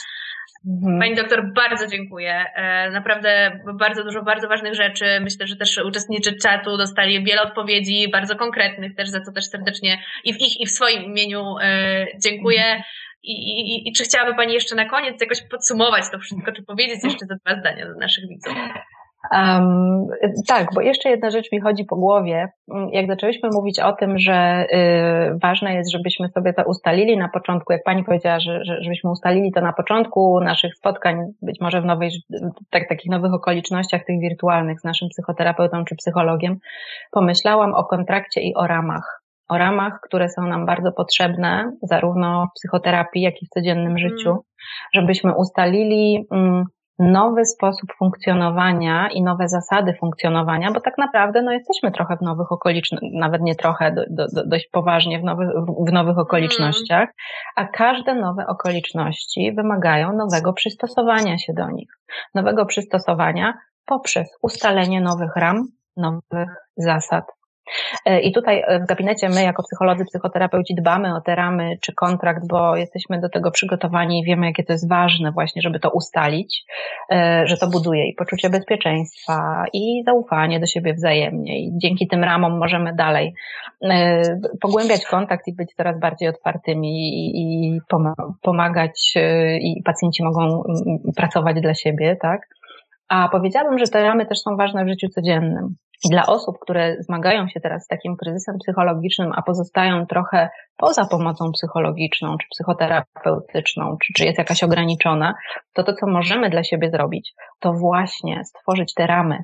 [0.68, 1.00] Mhm.
[1.00, 2.46] Pani doktor, bardzo dziękuję.
[2.56, 5.20] E, naprawdę bardzo dużo bardzo ważnych rzeczy.
[5.22, 10.04] Myślę, że też uczestniczy czatu dostali wiele odpowiedzi, bardzo konkretnych też, za co też serdecznie
[10.24, 12.84] i w ich, i w swoim imieniu e, dziękuję.
[13.24, 17.04] I, i, I czy chciałaby Pani jeszcze na koniec jakoś podsumować to wszystko, czy powiedzieć
[17.10, 18.54] jeszcze za dwa zdania do naszych widzów?
[19.32, 20.08] Um,
[20.48, 22.50] tak, bo jeszcze jedna rzecz mi chodzi po głowie.
[22.92, 27.74] Jak zaczęliśmy mówić o tym, że y, ważne jest, żebyśmy sobie to ustalili na początku,
[27.74, 31.86] jak pani powiedziała, że, że, żebyśmy ustalili to na początku naszych spotkań, być może w
[31.86, 32.10] nowej,
[32.70, 36.58] tak, takich nowych okolicznościach, tych wirtualnych z naszym psychoterapeutą czy psychologiem,
[37.12, 39.22] pomyślałam o kontrakcie i o ramach.
[39.50, 44.30] O ramach, które są nam bardzo potrzebne, zarówno w psychoterapii, jak i w codziennym życiu,
[44.30, 44.42] mm.
[44.94, 46.66] żebyśmy ustalili, mm,
[47.00, 52.52] nowy sposób funkcjonowania i nowe zasady funkcjonowania, bo tak naprawdę no, jesteśmy trochę w nowych
[52.52, 55.24] okolicznościach, nawet nie trochę, do, do, dość poważnie w
[55.88, 57.10] w nowych okolicznościach,
[57.56, 61.90] a każde nowe okoliczności wymagają nowego przystosowania się do nich,
[62.36, 63.54] nowego przystosowania
[63.86, 65.68] poprzez ustalenie nowych ram,
[65.98, 67.37] nowych zasad.
[68.06, 71.94] E, I tutaj e, w gabinecie my, jako psycholodzy, psychoterapeuci, dbamy o te ramy czy
[71.94, 75.90] kontrakt, bo jesteśmy do tego przygotowani i wiemy, jakie to jest ważne, właśnie, żeby to
[75.90, 76.64] ustalić,
[77.12, 81.60] e, że to buduje i poczucie bezpieczeństwa, i zaufanie do siebie wzajemnie.
[81.60, 83.34] I dzięki tym ramom możemy dalej
[84.62, 86.90] pogłębiać kontakt i być coraz bardziej otwartymi
[87.36, 87.80] i
[88.42, 89.14] pomagać,
[89.62, 90.64] i pacjenci mogą
[91.16, 92.42] pracować dla siebie, tak?
[93.10, 95.76] A powiedziałabym, że te ramy też są ważne w życiu codziennym.
[96.06, 101.52] Dla osób, które zmagają się teraz z takim kryzysem psychologicznym, a pozostają trochę poza pomocą
[101.52, 105.34] psychologiczną, czy psychoterapeutyczną, czy, czy jest jakaś ograniczona,
[105.74, 109.44] to to, co możemy dla siebie zrobić, to właśnie stworzyć te ramy.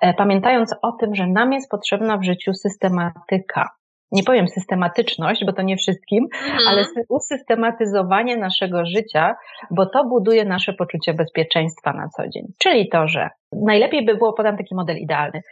[0.00, 3.70] E, pamiętając o tym, że nam jest potrzebna w życiu systematyka,
[4.12, 6.68] nie powiem systematyczność, bo to nie wszystkim, mhm.
[6.68, 9.36] ale usystematyzowanie naszego życia,
[9.70, 12.46] bo to buduje nasze poczucie bezpieczeństwa na co dzień.
[12.58, 15.42] Czyli to, że najlepiej by było, podam taki model idealny.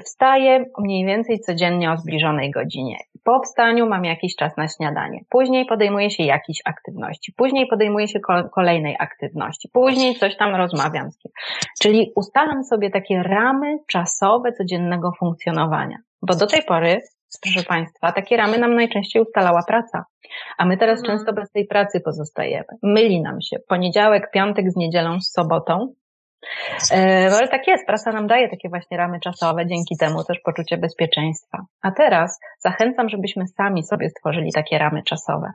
[0.00, 2.96] Wstaję mniej więcej codziennie o zbliżonej godzinie.
[3.24, 5.20] Po wstaniu mam jakiś czas na śniadanie.
[5.30, 7.32] Później podejmuję się jakiejś aktywności.
[7.36, 8.20] Później podejmuję się
[8.54, 9.68] kolejnej aktywności.
[9.72, 11.32] Później coś tam rozmawiam z kim.
[11.82, 15.98] Czyli ustalam sobie takie ramy czasowe codziennego funkcjonowania.
[16.22, 17.00] Bo do tej pory
[17.42, 20.04] proszę Państwa, takie ramy nam najczęściej ustalała praca.
[20.58, 21.18] A my teraz mhm.
[21.18, 22.66] często bez tej pracy pozostajemy.
[22.82, 25.94] Myli nam się poniedziałek, piątek z niedzielą, z sobotą.
[26.90, 30.40] E, no ale tak jest, praca nam daje takie właśnie ramy czasowe, dzięki temu też
[30.44, 31.58] poczucie bezpieczeństwa.
[31.82, 35.52] A teraz zachęcam, żebyśmy sami sobie stworzyli takie ramy czasowe.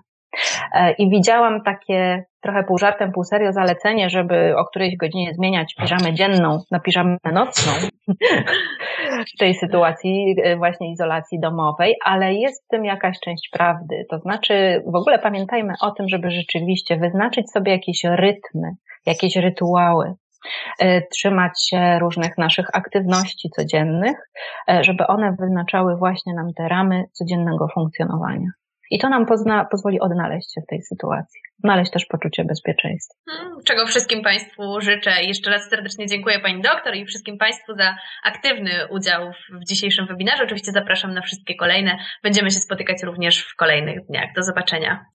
[0.74, 5.76] E, I widziałam takie trochę pół żartem, pół serio zalecenie, żeby o którejś godzinie zmieniać
[5.76, 7.72] piżamę dzienną na piżamę nocną
[9.36, 14.06] w tej sytuacji e, właśnie izolacji domowej, ale jest w tym jakaś część prawdy.
[14.10, 18.72] To znaczy w ogóle pamiętajmy o tym, żeby rzeczywiście wyznaczyć sobie jakieś rytmy,
[19.06, 20.14] jakieś rytuały,
[20.80, 24.18] e, trzymać się różnych naszych aktywności codziennych,
[24.82, 28.50] żeby one wyznaczały właśnie nam te ramy codziennego funkcjonowania.
[28.90, 33.16] I to nam pozna, pozwoli odnaleźć się w tej sytuacji, znaleźć też poczucie bezpieczeństwa.
[33.30, 35.24] Hmm, czego wszystkim Państwu życzę.
[35.24, 40.44] Jeszcze raz serdecznie dziękuję Pani doktor i wszystkim Państwu za aktywny udział w dzisiejszym webinarze.
[40.44, 41.98] Oczywiście zapraszam na wszystkie kolejne.
[42.24, 44.34] Będziemy się spotykać również w kolejnych dniach.
[44.36, 45.06] Do zobaczenia.